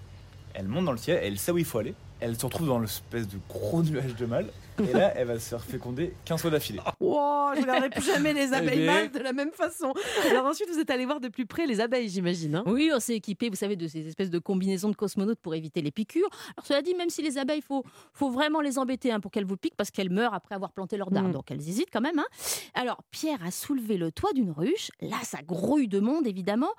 elle 0.54 0.68
monte 0.68 0.86
dans 0.86 0.92
le 0.92 1.00
ciel, 1.00 1.20
elle 1.24 1.40
sait 1.40 1.52
où 1.52 1.58
il 1.58 1.66
faut 1.66 1.80
aller. 1.80 1.96
Elle 2.20 2.38
se 2.38 2.46
retrouve 2.46 2.68
dans 2.68 2.80
l'espèce 2.80 3.28
de 3.28 3.40
gros 3.50 3.82
nuage 3.82 4.16
de 4.16 4.26
mâles. 4.28 4.52
Et 4.80 4.94
là, 4.94 5.14
elle 5.16 5.28
va 5.28 5.40
se 5.40 5.50
faire 5.50 5.64
féconder 5.64 6.14
15 6.26 6.42
fois 6.42 6.50
d'affilée. 6.52 6.80
Wow, 7.00 7.54
je 7.54 7.60
ne 7.60 7.62
regarderai 7.64 7.90
plus 7.90 8.06
jamais 8.06 8.34
les 8.34 8.54
abeilles 8.54 8.82
Eh 8.84 8.86
mâles 8.86 9.12
de 9.12 9.20
la 9.20 9.34
même 9.34 9.52
façon. 9.52 9.94
Alors 10.30 10.46
ensuite, 10.46 10.70
vous 10.70 10.80
êtes 10.80 10.90
allé 10.90 11.06
voir 11.06 11.20
de 11.20 11.28
plus 11.28 11.46
près 11.46 11.68
les 11.68 11.80
abeilles, 11.82 12.10
j'imagine. 12.10 12.56
hein 12.56 12.64
Oui, 12.66 12.92
on 12.94 13.00
s'est 13.00 13.16
équipé, 13.16 13.50
vous 13.50 13.56
savez, 13.56 13.76
de 13.76 13.88
ces 13.88 14.08
espèces 14.08 14.30
de 14.30 14.40
combinaisons 14.40 14.90
de 14.90 14.96
cosmonautes 14.96 15.40
pour 15.40 15.54
éviter 15.56 15.82
les 15.82 15.92
piqûres. 15.92 16.30
Alors 16.58 16.66
cela 16.66 16.82
dit, 16.82 16.96
même 16.96 17.10
si 17.10 17.22
les 17.22 17.38
abeilles, 17.38 17.60
il 17.60 17.64
faut, 17.64 17.84
faut 18.14 18.30
vraiment 18.30 18.62
les 18.62 18.80
embêter 18.80 19.12
hein, 19.12 19.20
pour 19.20 19.30
qu'elles 19.32 19.46
vous 19.46 19.58
piquent, 19.58 19.76
parce 19.76 19.92
qu'elles 19.92 20.10
meurent 20.12 20.34
après 20.34 20.56
avoir 20.56 20.72
planté 20.72 20.98
leur 20.98 21.12
dard. 21.12 21.26
Mm. 21.26 21.32
Donc 21.34 21.52
elles 21.52 21.60
hésitent 21.62 21.90
quand 21.92 22.02
même. 22.02 22.18
hein. 22.20 22.26
Alors 22.74 23.02
Pierre 23.12 23.44
a 23.46 23.52
soulevé 23.52 23.98
le 23.98 24.12
toit 24.12 24.34
d'une 24.34 24.52
ruche. 24.52 24.90
Là, 25.02 25.18
ça 25.24 25.40
grouille 25.44 25.88
de 25.88 26.00
monde, 26.00 26.26
évidemment. 26.28 26.72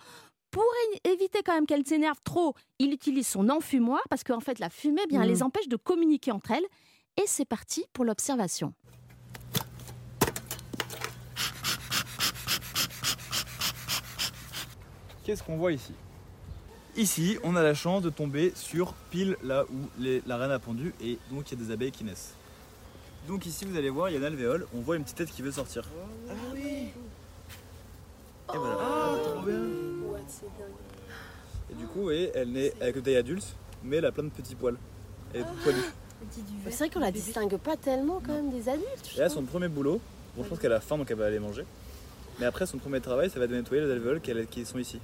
Pour 0.50 0.64
éviter 1.04 1.38
quand 1.44 1.54
même 1.54 1.64
qu'elles 1.66 1.86
s'énervent 1.86 2.20
trop, 2.24 2.54
il 2.78 2.92
utilise 2.92 3.26
son 3.26 3.48
enfumoir, 3.48 4.00
parce 4.10 4.22
qu'en 4.22 4.40
fait, 4.40 4.58
la 4.58 4.68
fumée, 4.68 5.00
eh 5.04 5.06
bien, 5.08 5.20
Mm. 5.24 5.28
les 5.28 5.42
empêche 5.42 5.68
de 5.68 5.76
communiquer 5.76 6.30
entre 6.32 6.50
elles. 6.50 6.66
Et 7.16 7.24
c'est 7.26 7.44
parti 7.44 7.84
pour 7.92 8.04
l'observation. 8.04 8.74
Qu'est-ce 15.24 15.42
qu'on 15.42 15.56
voit 15.56 15.72
ici? 15.72 15.92
Ici, 16.96 17.38
on 17.42 17.56
a 17.56 17.62
la 17.62 17.74
chance 17.74 18.02
de 18.02 18.10
tomber 18.10 18.52
sur 18.54 18.92
pile 19.10 19.36
là 19.42 19.64
où 19.72 19.88
les- 19.98 20.22
la 20.26 20.36
reine 20.36 20.50
a 20.50 20.58
pondu 20.58 20.92
et 21.00 21.18
donc 21.30 21.50
il 21.50 21.58
y 21.58 21.62
a 21.62 21.64
des 21.64 21.72
abeilles 21.72 21.92
qui 21.92 22.04
naissent. 22.04 22.34
Donc 23.28 23.46
ici, 23.46 23.64
vous 23.64 23.76
allez 23.76 23.88
voir, 23.88 24.10
il 24.10 24.14
y 24.14 24.16
a 24.16 24.20
un 24.20 24.24
alvéole, 24.24 24.66
on 24.74 24.80
voit 24.80 24.96
une 24.96 25.04
petite 25.04 25.16
tête 25.18 25.30
qui 25.30 25.42
veut 25.42 25.52
sortir. 25.52 25.84
Ah 26.28 26.32
oui 26.52 26.88
Et 28.52 28.56
voilà. 28.56 28.76
Ah, 28.80 29.16
trop 29.22 29.40
bien 29.42 29.62
Et 31.70 31.74
du 31.74 31.86
coup, 31.86 32.10
elle 32.10 32.50
naît 32.50 32.72
avec 32.80 32.96
une 32.96 33.02
taille 33.02 33.16
adulte, 33.16 33.46
mais 33.84 33.96
elle 33.96 34.04
a 34.06 34.12
plein 34.12 34.24
de 34.24 34.28
petits 34.30 34.56
poils. 34.56 34.76
Elle 35.32 35.42
est 35.42 35.44
toute 35.44 35.62
poilue. 35.62 35.78
C'est 36.68 36.78
vrai 36.78 36.90
qu'on 36.90 37.00
la 37.00 37.10
distingue 37.12 37.56
pas 37.56 37.76
tellement 37.76 38.20
quand 38.24 38.32
même 38.34 38.50
des 38.50 38.68
adultes. 38.68 39.12
Et 39.16 39.18
là, 39.20 39.28
son 39.28 39.42
premier 39.42 39.68
boulot, 39.68 40.00
bon, 40.36 40.44
je 40.44 40.48
pense 40.48 40.58
qu'elle 40.58 40.72
a 40.72 40.80
faim 40.80 40.98
donc 40.98 41.10
elle 41.10 41.16
va 41.18 41.26
aller 41.26 41.38
manger. 41.38 41.64
Mais 42.40 42.46
après, 42.46 42.66
son 42.66 42.78
premier 42.78 43.00
travail, 43.00 43.30
ça 43.30 43.38
va 43.38 43.44
être 43.44 43.50
de 43.50 43.56
nettoyer 43.56 43.84
les 43.84 43.90
alvéoles 43.90 44.20
qu'elle- 44.20 44.46
qui 44.46 44.64
sont 44.64 44.78
ici. 44.78 45.00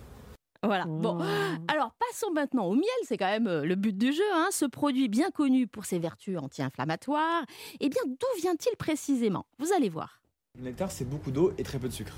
Voilà. 0.63 0.87
Bon, 0.87 1.21
alors 1.69 1.93
passons 2.01 2.33
maintenant 2.33 2.65
au 2.67 2.75
miel, 2.75 2.85
c'est 3.05 3.17
quand 3.17 3.31
même 3.31 3.47
euh, 3.47 3.65
le 3.65 3.77
but 3.77 3.97
du 3.97 4.13
jeu. 4.13 4.25
Hein. 4.35 4.49
Ce 4.51 4.65
produit 4.65 5.09
bien 5.09 5.31
connu 5.31 5.67
pour 5.69 5.85
ses 5.85 6.01
vertus 6.01 6.37
anti-inflammatoires. 6.37 7.45
Eh 7.79 7.89
bien, 7.89 8.01
d'où 8.07 8.41
vient-il 8.41 8.75
précisément? 8.77 9.47
Vous 9.61 9.73
allez 9.77 9.89
voir. 9.89 10.21
Le 10.59 10.65
nectar, 10.65 10.91
c'est 10.91 11.05
beaucoup 11.05 11.31
d'eau 11.31 11.53
et 11.59 11.63
très 11.63 11.79
peu 11.79 11.87
de 11.89 11.93
sucre. 11.93 12.15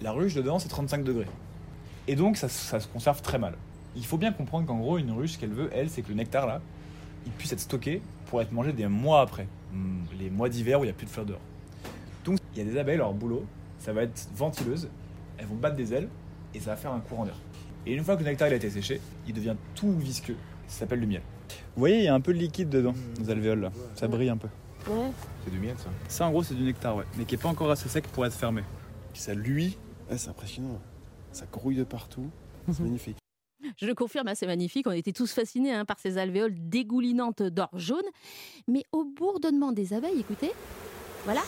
La 0.00 0.12
ruche 0.12 0.34
dedans, 0.34 0.58
c'est 0.58 0.68
35 0.68 1.04
degrés. 1.04 1.26
Et 2.08 2.16
donc, 2.16 2.38
ça, 2.38 2.48
ça 2.48 2.80
se 2.80 2.88
conserve 2.88 3.20
très 3.20 3.38
mal. 3.38 3.54
Il 3.94 4.06
faut 4.06 4.16
bien 4.16 4.32
comprendre 4.32 4.66
qu'en 4.66 4.78
gros, 4.78 4.96
une 4.96 5.10
ruche, 5.10 5.32
ce 5.32 5.38
qu'elle 5.38 5.52
veut, 5.52 5.68
elle, 5.72 5.90
c'est 5.90 6.00
que 6.00 6.08
le 6.08 6.14
nectar, 6.14 6.46
là, 6.46 6.62
il 7.26 7.32
puisse 7.32 7.52
être 7.52 7.60
stocké 7.60 8.00
pour 8.26 8.40
être 8.40 8.52
mangé 8.52 8.72
des 8.72 8.86
mois 8.86 9.20
après. 9.20 9.46
Hmm, 9.72 10.02
Les 10.18 10.30
mois 10.30 10.48
d'hiver 10.48 10.80
où 10.80 10.84
il 10.84 10.86
n'y 10.86 10.90
a 10.92 10.94
plus 10.94 11.06
de 11.06 11.10
fleurs 11.10 11.26
dehors. 11.26 11.40
Donc, 12.24 12.38
il 12.54 12.58
y 12.58 12.66
a 12.66 12.70
des 12.70 12.78
abeilles, 12.78 12.96
leur 12.96 13.12
boulot, 13.12 13.44
ça 13.78 13.92
va 13.92 14.02
être 14.02 14.28
ventileuse. 14.34 14.88
Elles 15.38 15.46
vont 15.46 15.54
battre 15.56 15.76
des 15.76 15.92
ailes 15.92 16.08
et 16.54 16.60
ça 16.60 16.70
va 16.70 16.76
faire 16.76 16.92
un 16.92 17.00
courant 17.00 17.24
d'air. 17.24 17.36
Et 17.84 17.94
une 17.94 18.02
fois 18.02 18.16
que 18.16 18.24
le 18.24 18.30
nectar 18.30 18.48
il 18.48 18.54
a 18.54 18.56
été 18.56 18.70
séché, 18.70 19.00
il 19.28 19.34
devient 19.34 19.54
tout 19.74 19.92
visqueux. 19.98 20.36
Ça 20.66 20.80
s'appelle 20.80 21.00
du 21.00 21.06
miel. 21.06 21.22
Vous 21.48 21.80
voyez, 21.80 21.98
il 21.98 22.04
y 22.04 22.08
a 22.08 22.14
un 22.14 22.20
peu 22.20 22.32
de 22.32 22.38
liquide 22.38 22.68
dedans, 22.68 22.94
nos 23.20 23.30
alvéoles 23.30 23.60
là. 23.60 23.72
Ça 23.94 24.08
brille 24.08 24.28
un 24.30 24.36
peu. 24.36 24.48
Ouais. 24.88 25.10
C'est 25.44 25.50
du 25.50 25.58
miel, 25.58 25.74
ça. 25.78 25.88
Ça, 26.08 26.26
en 26.26 26.30
gros, 26.30 26.42
c'est 26.42 26.54
du 26.54 26.62
nectar, 26.62 26.96
ouais. 26.96 27.04
Mais 27.16 27.24
qui 27.24 27.34
n'est 27.36 27.40
pas 27.42 27.48
encore 27.48 27.70
assez 27.70 27.88
sec 27.88 28.06
pour 28.08 28.24
être 28.26 28.32
fermé. 28.34 28.62
Ça. 29.14 29.32
Ouais, 29.34 29.72
c'est 30.16 30.28
impressionnant. 30.30 30.80
Ça 31.32 31.44
grouille 31.52 31.76
de 31.76 31.84
partout. 31.84 32.28
C'est 32.72 32.80
magnifique. 32.80 33.16
Je 33.76 33.86
le 33.86 33.94
confirme, 33.94 34.28
hein, 34.28 34.34
c'est 34.34 34.46
magnifique. 34.46 34.86
On 34.86 34.92
était 34.92 35.12
tous 35.12 35.32
fascinés 35.32 35.72
hein, 35.72 35.84
par 35.84 35.98
ces 35.98 36.18
alvéoles 36.18 36.54
dégoulinantes 36.56 37.42
d'or 37.42 37.70
jaune. 37.74 38.04
Mais 38.68 38.84
au 38.92 39.04
bourdonnement 39.04 39.72
des 39.72 39.92
abeilles, 39.92 40.20
écoutez, 40.20 40.52
voilà. 41.24 41.42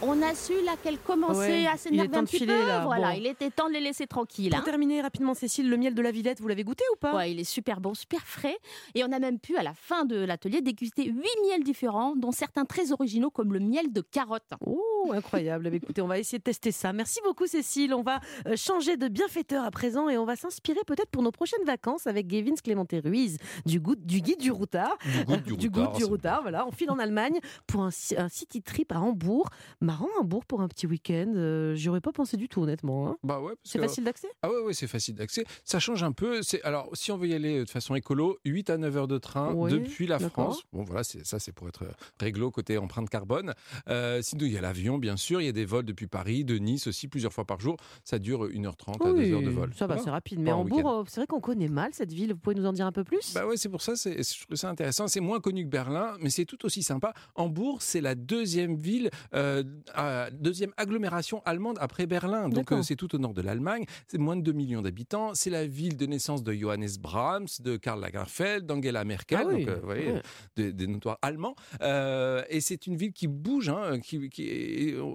On 0.00 0.22
a 0.22 0.32
su 0.32 0.52
là 0.64 0.76
qu'elles 0.80 1.00
commençaient 1.00 1.62
Ouais, 1.64 1.66
à 1.66 1.76
s'énerver 1.76 2.16
un 2.16 2.22
petit 2.24 2.38
filer, 2.38 2.54
peu. 2.54 2.66
là. 2.68 2.84
Voilà, 2.84 3.10
Bon. 3.10 3.16
il 3.18 3.26
était 3.26 3.50
temps 3.50 3.66
de 3.66 3.72
les 3.72 3.80
laisser 3.80 4.06
tranquilles. 4.06 4.50
Pour 4.50 4.60
hein. 4.60 4.62
terminer 4.64 5.00
rapidement, 5.00 5.34
Cécile, 5.34 5.68
le 5.68 5.76
miel 5.76 5.92
de 5.96 6.00
la 6.02 6.12
Villette, 6.12 6.40
vous 6.40 6.46
l'avez 6.46 6.62
goûté 6.62 6.84
ou 6.92 6.96
pas? 6.96 7.16
Ouais, 7.16 7.32
il 7.32 7.40
est 7.40 7.44
super 7.44 7.80
bon, 7.80 7.94
super 7.94 8.20
frais. 8.24 8.56
Et 8.94 9.02
on 9.02 9.10
a 9.10 9.18
même 9.18 9.40
pu, 9.40 9.56
à 9.56 9.64
la 9.64 9.74
fin 9.74 10.04
de 10.04 10.14
l'atelier, 10.16 10.60
déguster 10.60 11.02
huit 11.04 11.36
miels 11.48 11.64
différents, 11.64 12.14
dont 12.14 12.30
certains 12.30 12.64
très 12.64 12.92
originaux, 12.92 13.30
comme 13.30 13.52
le 13.52 13.58
miel 13.58 13.92
de 13.92 14.00
carotte. 14.00 14.44
Oh, 14.64 14.80
incroyable. 15.12 15.66
Eh 15.66 15.70
bien, 15.70 15.80
Écoutez, 15.82 16.02
on 16.02 16.06
va 16.08 16.18
essayer 16.18 16.38
de 16.38 16.42
tester 16.42 16.72
ça. 16.72 16.92
Merci 16.92 17.20
beaucoup, 17.24 17.46
Cécile. 17.46 17.94
On 17.94 18.02
va 18.02 18.20
euh, 18.46 18.56
changer 18.56 18.96
de 18.96 19.08
bienfaiteur 19.08 19.64
à 19.64 19.70
présent 19.70 20.08
et 20.08 20.18
on 20.18 20.24
va 20.24 20.36
s'inspirer 20.36 20.80
peut-être 20.86 21.10
pour 21.10 21.22
nos 21.22 21.30
prochaines 21.32 21.64
vacances 21.64 22.06
avec 22.06 22.26
Gavin 22.26 22.54
Clémenté 22.62 23.00
Ruiz 23.00 23.38
du, 23.66 23.80
goût, 23.80 23.94
du 23.96 24.20
guide 24.20 24.40
du 24.40 24.50
routard. 24.50 24.96
Du 25.04 25.24
goût 25.24 25.36
du 25.36 25.56
du, 25.56 25.66
routard, 25.68 25.90
goût 25.92 25.96
du 25.98 26.02
c'est- 26.04 26.08
routard. 26.10 26.42
Voilà, 26.42 26.66
on 26.66 26.70
file 26.72 26.90
en 26.90 26.98
Allemagne 26.98 27.38
pour 27.66 27.82
un, 27.82 27.90
ci- 27.90 28.16
un 28.16 28.28
city 28.28 28.62
trip 28.62 28.92
à 28.92 29.00
Hambourg. 29.00 29.48
Marrant, 29.80 30.08
Hambourg 30.20 30.44
pour 30.44 30.60
un 30.60 30.68
petit 30.68 30.86
week-end. 30.86 31.32
Euh, 31.36 31.74
J'y 31.74 31.88
aurais 31.88 32.00
pas 32.00 32.12
pensé 32.12 32.36
du 32.36 32.48
tout, 32.48 32.62
honnêtement. 32.62 33.08
hein. 33.10 33.16
Bah 33.22 33.40
ouais, 33.40 33.54
C'est 33.64 33.78
que- 33.78 33.84
facile 33.84 34.04
d'accès? 34.04 34.28
Ah 34.42 34.50
ouais, 34.50 34.60
ouais, 34.60 34.72
c'est 34.74 34.86
facile 34.88 35.14
d'accès. 35.14 35.44
Ça 35.64 35.78
change 35.78 36.02
un 36.02 36.12
peu. 36.12 36.40
Alors 36.64 36.88
si 36.94 37.12
on 37.12 37.16
veut 37.18 37.28
y 37.28 37.34
aller 37.34 37.64
de 37.64 37.70
façon 37.70 37.94
écolo, 37.94 38.38
8 38.44 38.70
à 38.70 38.78
9 38.78 38.96
heures 38.96 39.08
de 39.08 39.18
train 39.18 39.54
depuis 39.68 40.06
la. 40.06 40.18
France. 40.18 40.62
Bon 40.72 40.82
voilà, 40.82 41.02
ça 41.04 41.38
c'est 41.38 41.52
pour 41.52 41.68
être 41.68 41.84
réglo 42.20 42.50
côté 42.50 42.76
empreinte 42.78 43.08
carbone. 43.08 43.54
Euh, 43.88 44.20
sinon 44.22 44.46
il 44.46 44.52
y 44.52 44.58
a 44.58 44.60
l'avion 44.60 44.87
bien 44.96 45.18
sûr, 45.18 45.42
il 45.42 45.44
y 45.44 45.48
a 45.48 45.52
des 45.52 45.66
vols 45.66 45.84
depuis 45.84 46.06
Paris, 46.06 46.44
de 46.44 46.56
Nice 46.56 46.86
aussi 46.86 47.08
plusieurs 47.08 47.32
fois 47.32 47.44
par 47.44 47.60
jour. 47.60 47.76
Ça 48.04 48.18
dure 48.18 48.48
1h30 48.48 49.06
à 49.06 49.12
2 49.12 49.32
heures 49.32 49.42
de 49.42 49.50
vol. 49.50 49.72
Ça 49.74 49.86
va, 49.86 49.98
c'est 49.98 50.08
rapide. 50.08 50.38
Mais 50.40 50.52
Hambourg, 50.52 51.04
c'est 51.08 51.20
vrai 51.20 51.26
qu'on 51.26 51.40
connaît 51.40 51.68
mal 51.68 51.90
cette 51.92 52.12
ville. 52.12 52.32
Vous 52.32 52.38
pouvez 52.38 52.56
nous 52.56 52.66
en 52.66 52.72
dire 52.72 52.86
un 52.86 52.92
peu 52.92 53.04
plus? 53.04 53.34
Bah 53.34 53.46
ouais, 53.46 53.56
c'est 53.56 53.68
pour 53.68 53.82
ça, 53.82 53.96
c'est, 53.96 54.22
je 54.22 54.46
trouve 54.46 54.56
ça 54.56 54.70
intéressant. 54.70 55.08
C'est 55.08 55.20
moins 55.20 55.40
connu 55.40 55.64
que 55.64 55.70
Berlin, 55.70 56.16
mais 56.20 56.30
c'est 56.30 56.44
tout 56.44 56.64
aussi 56.64 56.82
sympa. 56.82 57.12
Hambourg, 57.34 57.82
c'est 57.82 58.00
la 58.00 58.14
deuxième 58.14 58.76
ville, 58.76 59.10
euh, 59.34 59.64
euh, 59.98 60.30
deuxième 60.32 60.72
agglomération 60.76 61.42
allemande 61.44 61.76
après 61.80 62.06
Berlin. 62.06 62.48
Donc 62.48 62.72
euh, 62.72 62.82
c'est 62.82 62.96
tout 62.96 63.14
au 63.14 63.18
nord 63.18 63.34
de 63.34 63.42
l'Allemagne. 63.42 63.84
C'est 64.06 64.18
moins 64.18 64.36
de 64.36 64.42
2 64.42 64.52
millions 64.52 64.82
d'habitants. 64.82 65.34
C'est 65.34 65.50
la 65.50 65.66
ville 65.66 65.96
de 65.96 66.06
naissance 66.06 66.42
de 66.42 66.52
Johannes 66.52 66.88
Brahms, 67.00 67.48
de 67.60 67.76
Karl 67.76 68.00
Lagerfeld, 68.00 68.66
d'Angela 68.66 69.04
Merkel. 69.04 69.38
Ah 69.42 69.46
oui, 69.46 69.64
donc 69.64 69.68
euh, 69.68 69.78
vous 69.80 69.86
voyez, 69.86 70.12
ouais. 70.12 70.22
des, 70.56 70.72
des 70.72 70.86
notoires 70.86 71.18
allemands. 71.22 71.56
Et 71.80 72.60
c'est 72.60 72.86
une 72.86 72.96
ville 72.96 73.12
qui 73.12 73.26
bouge, 73.26 73.68
hein, 73.68 74.00
qui, 74.00 74.28
qui, 74.30 74.42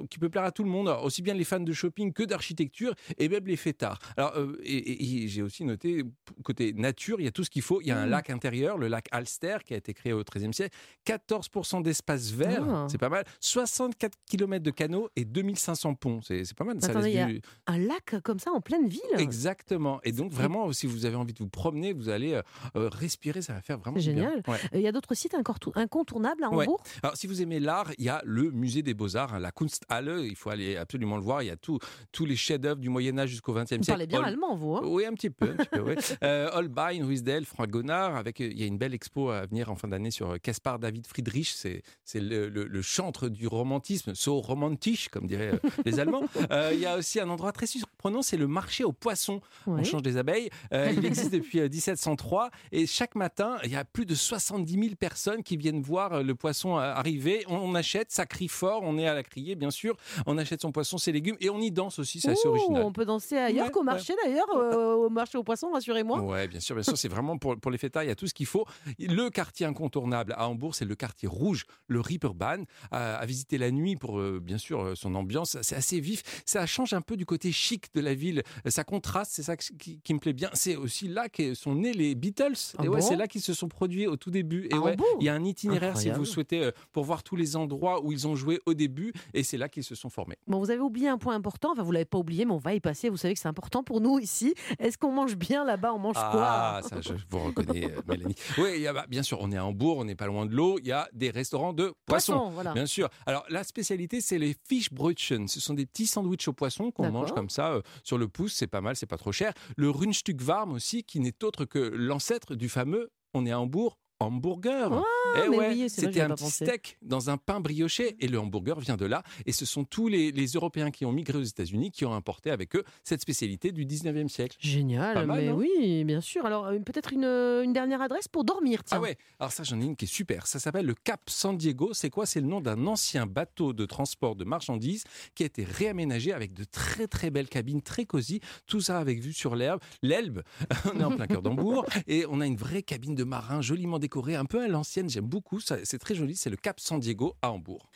qui 0.09 0.19
peut 0.19 0.29
plaire 0.29 0.43
à 0.43 0.51
tout 0.51 0.63
le 0.63 0.69
monde, 0.69 0.87
aussi 1.03 1.21
bien 1.21 1.33
les 1.33 1.43
fans 1.43 1.59
de 1.59 1.73
shopping 1.73 2.13
que 2.13 2.23
d'architecture, 2.23 2.93
et 3.17 3.29
même 3.29 3.45
les 3.45 3.55
fêtards. 3.57 3.99
Alors, 4.17 4.33
euh, 4.37 4.59
et, 4.63 4.75
et- 4.77 5.23
et 5.23 5.27
j'ai 5.27 5.41
aussi 5.41 5.63
noté, 5.65 6.03
côté 6.43 6.73
nature, 6.73 7.19
il 7.19 7.25
y 7.25 7.27
a 7.27 7.31
tout 7.31 7.43
ce 7.43 7.49
qu'il 7.49 7.61
faut. 7.61 7.81
Il 7.81 7.87
y 7.87 7.91
a 7.91 7.99
un 7.99 8.05
Mm. 8.07 8.09
lac 8.09 8.29
intérieur, 8.29 8.77
le 8.77 8.87
lac 8.87 9.07
Alster, 9.11 9.57
qui 9.65 9.73
a 9.73 9.77
été 9.77 9.93
créé 9.93 10.13
au 10.13 10.23
XIIIe 10.23 10.53
siècle. 10.53 10.75
14% 11.05 11.81
d'espace 11.81 12.31
vert, 12.31 12.65
Ah. 12.69 12.87
c'est 12.89 12.97
pas 12.97 13.09
mal. 13.09 13.23
64 13.39 14.17
km 14.29 14.63
de 14.63 14.71
canaux 14.71 15.09
et 15.15 15.25
2500 15.25 15.95
ponts. 15.95 16.19
C'est 16.23 16.53
pas 16.55 16.63
mal. 16.63 16.77
Ça 16.81 16.87
Attendez, 16.91 17.05
laisse 17.07 17.13
il 17.13 17.17
y 17.17 17.21
a 17.21 17.25
du- 17.27 17.41
un 17.67 17.77
lac 17.77 18.15
comme 18.23 18.39
ça 18.39 18.51
en 18.51 18.61
pleine 18.61 18.87
ville? 18.87 19.01
Exactement. 19.17 19.99
Et 20.03 20.11
donc, 20.11 20.31
vraiment, 20.31 20.71
si 20.73 20.87
vous 20.87 21.05
avez 21.05 21.15
envie 21.15 21.33
de 21.33 21.39
vous 21.39 21.49
promener, 21.49 21.93
vous 21.93 22.09
allez 22.09 22.33
euh, 22.33 22.41
euh, 22.75 22.89
respirer, 22.89 23.41
ça 23.41 23.53
va 23.53 23.61
faire 23.61 23.77
vraiment 23.79 23.97
C'est 23.99 24.09
du 24.09 24.15
bien. 24.15 24.29
génial. 24.29 24.43
Ouais. 24.47 24.57
Euh, 24.73 24.77
Il 24.77 24.81
y 24.81 24.87
a 24.87 24.91
d'autres 24.91 25.13
sites 25.15 25.35
incontournables 25.75 26.43
à 26.43 26.49
Ouais. 26.49 26.63
Hambourg? 26.65 26.83
Alors, 27.01 27.15
si 27.15 27.27
vous 27.27 27.41
aimez 27.41 27.59
l'art, 27.59 27.91
il 27.97 28.05
y 28.05 28.09
a 28.09 28.21
le 28.25 28.51
musée 28.51 28.81
des 28.81 28.93
beaux-arts, 28.93 29.39
la 29.39 29.51
Kunsthalle. 29.55 30.21
Il 30.25 30.35
faut 30.35 30.49
aller 30.49 30.77
absolument 30.77 31.17
le 31.17 31.23
voir. 31.23 31.41
Il 31.43 31.47
y 31.47 31.51
a 31.51 31.55
tout- 31.55 31.79
tous 32.11 32.25
les 32.25 32.35
chefs-d'œuvre 32.35 32.79
du 32.79 32.89
Moyen-Âge 32.89 33.29
jusqu'au 33.29 33.53
XXe 33.53 33.61
Vous 33.61 33.67
siècle. 33.67 33.85
parlez 33.87 34.07
bien 34.07 34.21
allemand, 34.23 34.55
vous. 34.55 34.75
hein? 34.75 34.81
Oui, 34.85 35.05
un 35.05 35.13
petit 35.13 35.29
peu. 35.29 35.49
Un 35.51 35.55
petit 35.55 35.69
peu 35.71 35.81
oui. 35.81 35.95
Euh, 36.23 36.49
Holbein, 36.53 37.05
Ruisdael, 37.05 37.45
Fragonard. 37.45 38.15
Avec, 38.15 38.39
euh, 38.41 38.47
il 38.51 38.59
y 38.59 38.63
a 38.63 38.65
une 38.67 38.77
belle 38.77 38.93
expo 38.93 39.29
à 39.29 39.45
venir 39.45 39.69
en 39.71 39.75
fin 39.75 39.87
d'année 39.87 40.11
sur 40.11 40.31
euh, 40.31 40.37
Caspar 40.37 40.79
David 40.79 41.05
Friedrich. 41.07 41.53
C'est, 41.55 41.81
le, 42.15 42.49
le- 42.49 42.65
le 42.65 42.81
chantre 42.81 43.29
du 43.29 43.47
romantisme, 43.47 44.13
so 44.15 44.39
romantisch, 44.39 45.09
comme 45.09 45.27
diraient 45.27 45.59
les 45.85 45.99
Allemands. 45.99 46.23
Euh, 46.51 46.71
il 46.73 46.79
y 46.79 46.85
a 46.85 46.97
aussi 46.97 47.19
un 47.19 47.29
endroit 47.29 47.51
très 47.51 47.65
surprenant, 47.65 48.21
c'est 48.21 48.37
le 48.37 48.47
marché 48.47 48.83
aux 48.83 48.91
poissons. 48.91 49.41
On 49.65 49.75
Ouais. 49.77 49.83
change 49.83 50.01
des 50.03 50.17
abeilles. 50.17 50.49
Euh, 50.73 50.91
il 50.97 51.05
existe 51.05 51.31
depuis 51.31 51.59
euh, 51.59 51.69
1703 51.69 52.51
et 52.71 52.85
chaque 52.85 53.15
matin, 53.15 53.57
il 53.63 53.71
y 53.71 53.75
a 53.75 53.85
plus 53.85 54.05
de 54.05 54.13
70 54.15 54.73
000 54.73 54.95
personnes 54.95 55.41
qui 55.43 55.57
viennent 55.57 55.81
voir 55.81 56.21
le 56.23 56.35
poisson 56.35 56.77
arriver. 56.77 57.43
On, 57.47 57.55
on 57.57 57.75
achète, 57.75 58.11
ça 58.11 58.25
crie 58.25 58.47
fort, 58.49 58.81
on 58.83 58.97
est 58.97 59.07
à 59.07 59.13
la 59.13 59.23
bien 59.55 59.71
sûr. 59.71 59.95
On 60.25 60.37
achète 60.37 60.61
son 60.61 60.71
poisson, 60.71 60.97
ses 60.97 61.11
légumes 61.11 61.37
et 61.39 61.49
on 61.49 61.59
y 61.59 61.71
danse 61.71 61.99
aussi, 61.99 62.19
c'est 62.21 62.31
assez 62.31 62.47
original. 62.47 62.83
On 62.83 62.91
peut 62.91 63.05
danser 63.05 63.37
ailleurs 63.37 63.65
Ouais, 63.67 63.71
qu'au 63.71 63.79
ouais. 63.79 63.85
marché 63.85 64.13
d'ailleurs, 64.23 64.49
euh, 64.55 64.93
au 64.95 65.09
marché 65.09 65.37
aux 65.37 65.43
poissons, 65.43 65.71
rassurez-moi. 65.71 66.21
Ouais, 66.21 66.47
bien 66.47 66.59
sûr, 66.59 66.75
bien 66.75 66.83
sûr, 66.83 66.97
c'est 66.97 67.07
vraiment 67.07 67.37
pour, 67.37 67.57
pour 67.57 67.71
les 67.71 67.77
fêtards, 67.77 68.03
il 68.03 68.07
y 68.07 68.11
a 68.11 68.15
tout 68.15 68.27
ce 68.27 68.33
qu'il 68.33 68.45
faut. 68.45 68.65
Le 68.99 69.29
quartier 69.29 69.65
incontournable 69.65 70.33
à 70.37 70.47
Hambourg, 70.49 70.75
c'est 70.75 70.85
le 70.85 70.95
quartier 70.95 71.27
rouge, 71.27 71.65
le 71.87 71.99
Ripperbahn, 71.99 72.65
à, 72.91 73.15
à 73.17 73.25
visiter 73.25 73.57
la 73.57 73.71
nuit 73.71 73.95
pour, 73.95 74.19
euh, 74.19 74.39
bien 74.41 74.57
sûr, 74.57 74.81
euh, 74.81 74.95
son 74.95 75.15
ambiance. 75.15 75.57
C'est 75.61 75.75
assez 75.75 75.99
vif. 75.99 76.23
Ça 76.45 76.65
change 76.65 76.93
un 76.93 77.01
peu 77.01 77.17
du 77.17 77.25
côté 77.25 77.51
chic 77.51 77.93
de 77.93 78.01
la 78.01 78.13
ville. 78.13 78.43
Ça 78.67 78.83
contraste, 78.83 79.31
c'est 79.33 79.43
ça 79.43 79.57
qui, 79.57 79.99
qui 80.01 80.13
me 80.13 80.19
plaît 80.19 80.33
bien. 80.33 80.49
C'est 80.53 80.75
aussi 80.75 81.07
là 81.07 81.29
que 81.29 81.53
sont 81.53 81.75
nés 81.75 81.93
les 81.93 82.15
Beatles. 82.15 82.53
Ah 82.77 82.85
et 82.85 82.87
ouais, 82.87 83.01
c'est 83.01 83.15
là 83.15 83.27
qu'ils 83.27 83.41
se 83.41 83.53
sont 83.53 83.67
produits 83.67 84.07
au 84.07 84.15
tout 84.17 84.31
début. 84.31 84.67
Et 84.71 84.73
À 84.73 84.79
ouais, 84.79 84.95
il 85.19 85.25
y 85.25 85.29
a 85.29 85.33
un 85.33 85.43
itinéraire 85.43 85.97
si 85.97 86.09
vous 86.09 86.25
souhaitez 86.25 86.69
pour 86.91 87.03
voir 87.03 87.23
tous 87.23 87.35
les 87.35 87.55
endroits 87.55 88.03
où 88.03 88.11
ils 88.11 88.27
ont 88.27 88.35
joué 88.35 88.59
au 88.65 88.73
début. 88.73 89.13
Et 89.33 89.43
c'est 89.43 89.57
là 89.57 89.69
qu'ils 89.69 89.83
se 89.83 89.95
sont 89.95 90.09
formés. 90.09 90.37
Bon, 90.47 90.59
vous 90.59 90.69
avez 90.69 90.79
oublié 90.81 91.07
un 91.07 91.17
point 91.17 91.35
important, 91.35 91.71
enfin 91.71 91.83
vous 91.83 91.91
l'avez 91.91 92.05
pas 92.05 92.17
oublié, 92.17 92.45
mais 92.45 92.51
on 92.53 92.57
va 92.57 92.73
y 92.73 92.79
passer. 92.79 93.09
Vous 93.09 93.17
savez 93.17 93.33
que 93.33 93.39
c'est 93.39 93.47
important 93.47 93.83
pour 93.83 94.01
nous 94.01 94.19
ici. 94.19 94.53
Est-ce 94.79 94.97
qu'on 94.97 95.11
mange 95.11 95.35
bien 95.35 95.65
là-bas? 95.65 95.93
On 95.93 95.99
mange 95.99 96.15
Ah, 96.17 96.79
quoi 96.81 96.89
ça, 96.89 97.01
je 97.01 97.13
vous 97.29 97.39
reconnais, 97.39 97.85
euh, 97.85 98.01
Mélanie. 98.07 98.35
Oui, 98.57 98.85
bah, 98.93 99.05
bien 99.09 99.23
sûr, 99.23 99.39
on 99.41 99.51
est 99.51 99.57
à 99.57 99.65
Hambourg, 99.65 99.97
on 99.97 100.05
n'est 100.05 100.15
pas 100.15 100.27
loin 100.27 100.45
de 100.45 100.53
l'eau. 100.55 100.77
Il 100.79 100.87
y 100.87 100.91
a 100.91 101.07
des 101.13 101.29
restaurants 101.29 101.73
de 101.73 101.93
poissons. 102.05 102.33
Poisson, 102.33 102.49
voilà. 102.51 102.73
Bien 102.73 102.85
sûr. 102.85 103.09
Alors, 103.25 103.45
la 103.49 103.63
spécialité, 103.63 104.21
c'est 104.21 104.37
les 104.37 104.55
Fischbrötchen. 104.67 105.47
Ce 105.47 105.59
sont 105.59 105.73
des 105.73 105.85
petits 105.85 106.07
sandwichs 106.07 106.47
au 106.47 106.53
poisson 106.53 106.91
qu'on 106.91 107.11
mange 107.11 107.31
comme 107.33 107.49
ça 107.49 107.73
euh, 107.73 107.81
sur 108.03 108.17
le 108.17 108.27
pouce. 108.27 108.53
C'est 108.53 108.67
pas 108.67 108.81
mal, 108.81 108.95
c'est 108.95 109.05
pas 109.05 109.17
trop 109.17 109.31
cher. 109.31 109.53
Le 109.77 109.89
Rundstück 109.89 110.39
warm 110.47 110.71
aussi, 110.73 111.03
qui 111.03 111.19
n'est 111.19 111.43
autre 111.43 111.65
que 111.65 111.79
l'ancêtre 111.79 112.55
du 112.55 112.69
fameux, 112.69 113.11
on 113.33 113.45
est 113.45 113.51
à 113.51 113.59
Hambourg, 113.59 113.97
hamburger. 114.19 114.91
Ah, 114.93 115.41
Eh 115.45 115.49
ouais, 115.49 115.69
oui, 115.69 115.89
c'était 115.89 116.19
ai 116.19 116.21
un 116.21 116.29
petit 116.29 116.43
pensé. 116.43 116.65
steak 116.65 116.97
dans 117.01 117.29
un 117.29 117.37
pain 117.37 117.59
brioché 117.59 118.15
et 118.19 118.27
le 118.27 118.39
hamburger 118.39 118.79
vient 118.79 118.97
de 118.97 119.05
là. 119.05 119.23
Et 119.45 119.51
ce 119.51 119.65
sont 119.65 119.83
tous 119.83 120.07
les, 120.07 120.31
les 120.31 120.47
Européens 120.47 120.91
qui 120.91 121.05
ont 121.05 121.11
migré 121.11 121.37
aux 121.37 121.43
États-Unis 121.43 121.91
qui 121.91 122.05
ont 122.05 122.13
importé 122.13 122.51
avec 122.51 122.75
eux 122.75 122.83
cette 123.03 123.21
spécialité 123.21 123.71
du 123.71 123.85
19e 123.85 124.27
siècle. 124.27 124.57
Génial, 124.59 125.13
Pas 125.15 125.25
mal, 125.25 125.41
mais 125.41 125.51
oui, 125.51 126.03
bien 126.03 126.21
sûr. 126.21 126.45
Alors 126.45 126.67
euh, 126.67 126.79
peut-être 126.79 127.13
une, 127.13 127.25
euh, 127.25 127.63
une 127.63 127.73
dernière 127.73 128.01
adresse 128.01 128.27
pour 128.27 128.43
dormir, 128.43 128.83
tiens. 128.83 128.97
Ah 128.97 129.01
ouais, 129.01 129.17
alors 129.39 129.51
ça 129.51 129.63
j'en 129.63 129.79
ai 129.81 129.85
une 129.85 129.95
qui 129.95 130.05
est 130.05 130.07
super. 130.07 130.47
Ça 130.47 130.59
s'appelle 130.59 130.85
le 130.85 130.95
Cap 130.95 131.21
San 131.29 131.57
Diego. 131.57 131.93
C'est 131.93 132.09
quoi? 132.09 132.25
C'est 132.25 132.41
le 132.41 132.47
nom 132.47 132.61
d'un 132.61 132.87
ancien 132.87 133.25
bateau 133.25 133.73
de 133.73 133.85
transport 133.85 134.35
de 134.35 134.45
marchandises 134.45 135.03
qui 135.35 135.43
a 135.43 135.45
été 135.47 135.63
réaménagé 135.63 136.31
avec 136.33 136.53
de 136.53 136.63
très 136.63 137.07
très 137.07 137.29
belles 137.31 137.49
cabines, 137.49 137.81
très 137.81 138.05
cosy. 138.05 138.39
Tout 138.67 138.81
ça 138.81 138.99
avec 138.99 139.19
vue 139.19 139.33
sur 139.33 139.55
l'herbe, 139.55 139.79
l'Elbe. 140.01 140.41
on 140.93 140.99
est 140.99 141.03
en 141.03 141.11
plein 141.15 141.27
cœur 141.27 141.41
d'Hambourg 141.41 141.85
et 142.07 142.25
on 142.29 142.39
a 142.41 142.45
une 142.47 142.55
vraie 142.57 142.83
cabine 142.83 143.15
de 143.15 143.23
marin 143.23 143.61
joliment 143.61 143.99
décorée, 143.99 144.12
un 144.35 144.45
peu 144.45 144.63
à 144.63 144.67
l'ancienne. 144.67 145.09
J'aime 145.09 145.25
beaucoup. 145.25 145.59
C'est 145.59 145.99
très 145.99 146.15
joli. 146.15 146.35
C'est 146.35 146.49
le 146.49 146.55
Cap 146.55 146.79
San 146.79 146.99
Diego 146.99 147.35
à 147.41 147.51
Hambourg. 147.51 147.89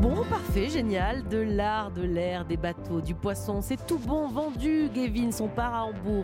Bon, 0.00 0.24
parfait, 0.28 0.68
génial. 0.68 1.26
De 1.28 1.38
l'art, 1.38 1.90
de 1.90 2.02
l'air, 2.02 2.44
des 2.44 2.56
bateaux, 2.56 3.00
du 3.00 3.14
poisson, 3.14 3.60
c'est 3.60 3.84
tout 3.86 3.98
bon 3.98 4.28
vendu. 4.28 4.88
Gavin, 4.94 5.32
son 5.32 5.48
part 5.48 5.74
à 5.74 5.84
Hambourg. 5.84 6.22